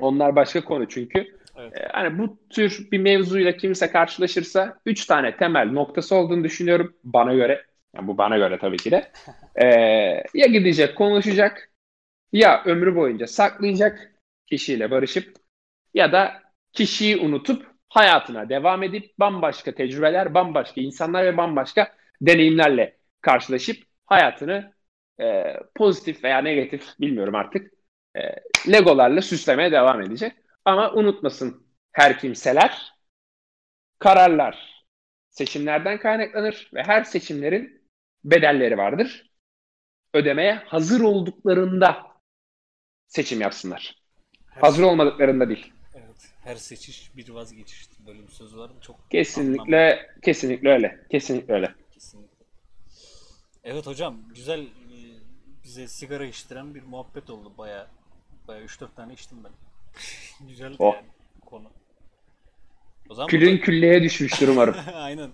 Onlar 0.00 0.36
başka 0.36 0.64
konu 0.64 0.88
çünkü. 0.88 1.38
evet. 1.58 1.72
Ee, 1.76 1.88
hani 1.92 2.18
bu 2.18 2.38
tür 2.50 2.88
bir 2.92 2.98
mevzuyla 2.98 3.56
kimse 3.56 3.90
karşılaşırsa 3.90 4.80
üç 4.86 5.06
tane 5.06 5.36
temel 5.36 5.70
noktası 5.72 6.14
olduğunu 6.14 6.44
düşünüyorum 6.44 6.94
bana 7.04 7.34
göre. 7.34 7.64
Yani 7.94 8.08
bu 8.08 8.18
bana 8.18 8.36
göre 8.38 8.58
tabii 8.58 8.76
ki 8.76 8.90
de. 8.90 9.12
Ee, 9.62 9.66
ya 10.34 10.46
gidecek 10.46 10.96
konuşacak 10.96 11.70
ya 12.32 12.62
ömrü 12.64 12.96
boyunca 12.96 13.26
saklayacak 13.26 14.12
kişiyle 14.46 14.90
barışıp 14.90 15.36
ya 15.94 16.12
da 16.12 16.42
kişiyi 16.72 17.16
unutup 17.16 17.66
hayatına 17.88 18.48
devam 18.48 18.82
edip 18.82 19.18
bambaşka 19.18 19.74
tecrübeler, 19.74 20.34
bambaşka 20.34 20.80
insanlar 20.80 21.24
ve 21.24 21.36
bambaşka 21.36 21.94
deneyimlerle 22.20 22.98
karşılaşıp 23.20 23.76
hayatını 24.06 24.74
e, 25.20 25.56
pozitif 25.74 26.24
veya 26.24 26.38
negatif 26.38 27.00
bilmiyorum 27.00 27.34
artık 27.34 27.72
e, 28.16 28.20
legolarla 28.72 29.22
süslemeye 29.22 29.72
devam 29.72 30.02
edecek. 30.02 30.32
Ama 30.64 30.92
unutmasın 30.92 31.66
her 31.92 32.18
kimseler 32.18 32.92
kararlar 33.98 34.84
seçimlerden 35.30 35.98
kaynaklanır 35.98 36.70
ve 36.74 36.82
her 36.82 37.04
seçimlerin 37.04 37.77
bedelleri 38.24 38.78
vardır. 38.78 39.30
Ödemeye 40.14 40.54
hazır 40.54 41.00
olduklarında 41.00 42.06
seçim 43.06 43.40
yapsınlar. 43.40 43.94
Her, 44.46 44.60
Hazır 44.60 44.82
olmadıklarında 44.82 45.48
değil. 45.48 45.72
evet. 45.94 46.30
Her 46.44 46.56
seçiş 46.56 47.16
bir 47.16 47.28
vazgeçiştir. 47.28 48.06
Böyle 48.06 48.22
bir 48.22 48.32
söz 48.32 48.56
var. 48.56 48.70
Çok 48.80 48.96
anlamlı. 48.96 49.08
Kesinlikle 49.10 50.10
kesinlikle 50.22 50.68
öyle. 50.68 51.00
Kesinlikle 51.10 51.54
öyle. 51.54 51.74
Kesinlikle. 51.94 52.44
Evet 53.64 53.86
hocam 53.86 54.16
güzel 54.34 54.60
e, 54.62 54.68
bize 55.64 55.88
sigara 55.88 56.24
içtiren 56.26 56.74
bir 56.74 56.82
muhabbet 56.82 57.30
oldu 57.30 57.52
baya 57.58 57.86
baya 58.48 58.62
3-4 58.64 58.94
tane 58.96 59.12
içtim 59.12 59.38
ben. 59.44 59.52
Güzeldi 60.48 60.76
Oh. 60.78 60.94
yani 60.94 61.06
konu. 61.46 61.70
O 63.08 63.14
zaman 63.14 63.28
Külün 63.28 63.52
burada- 63.52 63.64
külleye 63.64 64.02
düşmüştür 64.02 64.48
umarım. 64.48 64.76
Aynen. 64.94 65.30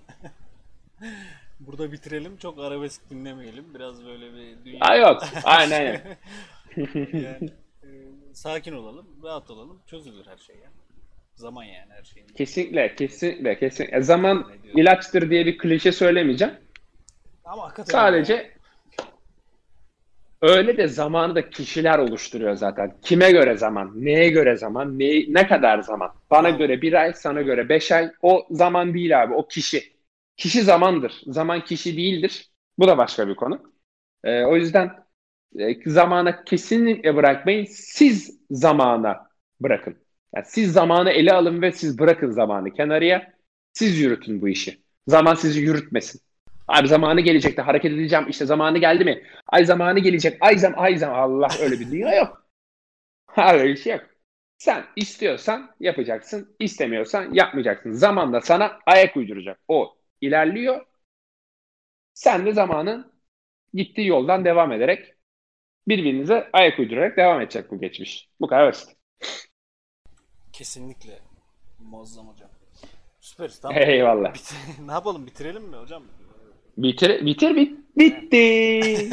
Burada 1.61 1.93
bitirelim. 1.93 2.37
Çok 2.37 2.59
arabesk 2.59 3.11
dinlemeyelim. 3.11 3.75
Biraz 3.75 4.05
böyle 4.05 4.35
bir 4.35 4.65
dünya. 4.65 4.81
Ha 4.81 4.97
yok. 4.97 5.23
Aynen 5.45 5.79
aynen. 5.79 6.03
yani, 7.13 7.51
e, 7.83 7.89
sakin 8.33 8.73
olalım, 8.73 9.07
rahat 9.25 9.51
olalım. 9.51 9.81
Çözülür 9.87 10.27
her 10.27 10.39
şey 10.39 10.57
ya. 10.57 10.71
Zaman 11.35 11.65
yani 11.65 11.93
her 11.93 12.05
şeyin. 12.05 12.29
Kesinlikle, 12.29 12.95
kesinlikle, 12.95 13.59
kesinlikle. 13.59 14.03
Zaman 14.03 14.53
ilaçtır 14.75 15.31
diye 15.31 15.47
bir 15.47 15.59
klişe 15.59 15.93
söylemeyeceğim. 15.93 16.55
Ama 17.45 17.63
hakikaten 17.63 17.93
Sadece 17.93 18.51
öyle 20.43 20.77
de 20.77 20.89
zamanı 20.89 21.35
da 21.35 21.51
kişiler 21.51 21.99
oluşturuyor 21.99 22.55
zaten. 22.55 22.95
Kime 23.03 23.31
göre 23.31 23.57
zaman, 23.57 23.93
neye 23.95 24.29
göre 24.29 24.57
zaman, 24.57 24.99
ne, 24.99 25.25
ne 25.29 25.47
kadar 25.47 25.79
zaman. 25.79 26.13
Bana 26.31 26.43
Tamam. 26.43 26.59
göre 26.59 26.83
bir 26.83 26.93
ay, 26.93 27.13
sana 27.13 27.43
göre 27.43 27.69
beş 27.69 27.93
ay. 27.93 28.11
O 28.23 28.47
zaman 28.51 28.95
değil 28.95 29.23
abi, 29.23 29.35
o 29.35 29.49
kişi. 29.49 29.94
Kişi 30.37 30.63
zamandır. 30.63 31.23
Zaman 31.27 31.65
kişi 31.65 31.97
değildir. 31.97 32.51
Bu 32.79 32.89
da 32.89 32.99
başka 32.99 33.29
bir 33.29 33.35
konu. 33.35 33.73
Ee, 34.25 34.45
o 34.45 34.57
yüzden 34.57 34.91
e, 35.59 35.91
zamana 35.91 36.45
kesinlikle 36.45 37.17
bırakmayın. 37.17 37.65
Siz 37.71 38.41
zamana 38.51 39.29
bırakın. 39.61 39.97
Yani 40.37 40.47
siz 40.49 40.73
zamanı 40.73 41.11
ele 41.11 41.33
alın 41.33 41.63
ve 41.63 41.73
siz 41.73 41.99
bırakın 41.99 42.31
zamanı 42.31 42.73
kenarıya. 42.73 43.35
Siz 43.73 43.99
yürütün 44.01 44.43
bu 44.43 44.49
işi. 44.49 44.83
Zaman 45.07 45.35
sizi 45.35 45.61
yürütmesin. 45.61 46.21
Abi 46.69 46.89
zamanı 46.89 47.21
gelecek 47.21 47.57
de 47.57 47.63
hareket 47.63 47.93
edeceğim. 47.93 48.29
İşte 48.29 48.47
zamanı 48.47 48.79
geldi 48.79 49.05
mi? 49.05 49.23
Ay 49.47 49.65
zamanı 49.65 49.99
gelecek. 49.99 50.39
Ay 50.41 50.59
zam 50.59 50.73
ay 50.77 50.97
zam. 50.97 51.15
Allah 51.15 51.49
öyle 51.61 51.81
bir 51.81 51.91
dünya 51.91 52.15
yok. 52.15 52.49
Öyle 53.37 53.65
bir 53.65 53.77
şey 53.77 53.93
yok. 53.93 54.03
Sen 54.59 54.85
istiyorsan 54.97 55.75
yapacaksın. 55.81 56.57
istemiyorsan 56.59 57.35
yapmayacaksın. 57.35 57.93
Zaman 57.93 58.33
da 58.33 58.41
sana 58.41 58.79
ayak 58.87 59.17
uyduracak. 59.17 59.59
O 59.69 59.97
ilerliyor. 60.27 60.87
Sen 62.15 62.47
de 62.47 62.53
zamanın 62.53 63.13
gittiği 63.75 64.07
yoldan 64.07 64.45
devam 64.45 64.73
ederek 64.73 65.15
birbirinize 65.89 66.49
ayak 66.53 66.79
uydurarak 66.79 67.17
devam 67.17 67.41
edecek 67.41 67.71
bu 67.71 67.81
geçmiş. 67.81 68.29
Bu 68.41 68.47
kadar 68.47 68.67
basit. 68.69 68.97
Kesinlikle 70.53 71.19
muazzam 71.79 72.29
hocam. 72.29 72.51
Süperiz 73.21 73.61
tamam. 73.61 73.79
Eyvallah. 73.79 74.35
Bit- 74.35 74.55
ne 74.87 74.93
yapalım 74.93 75.27
bitirelim 75.27 75.63
mi 75.63 75.77
hocam? 75.77 76.03
Bitir, 76.77 77.27
bitir, 77.27 77.57
bit, 77.57 77.79
bitti. 77.97 79.11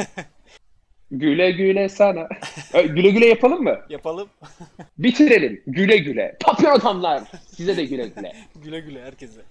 güle 1.12 1.52
güle 1.52 1.90
sana. 1.90 2.28
Güle 2.74 3.10
güle 3.10 3.26
yapalım 3.26 3.64
mı? 3.64 3.80
Yapalım. 3.90 4.30
Bitirelim. 4.98 5.64
Güle 5.68 5.98
güle. 5.98 6.38
Papyon 6.40 6.72
adamlar. 6.72 7.24
Size 7.48 7.78
de 7.78 7.86
güle 7.86 8.08
güle. 8.08 8.36
güle 8.64 8.80
güle 8.80 9.04
herkese. 9.04 9.42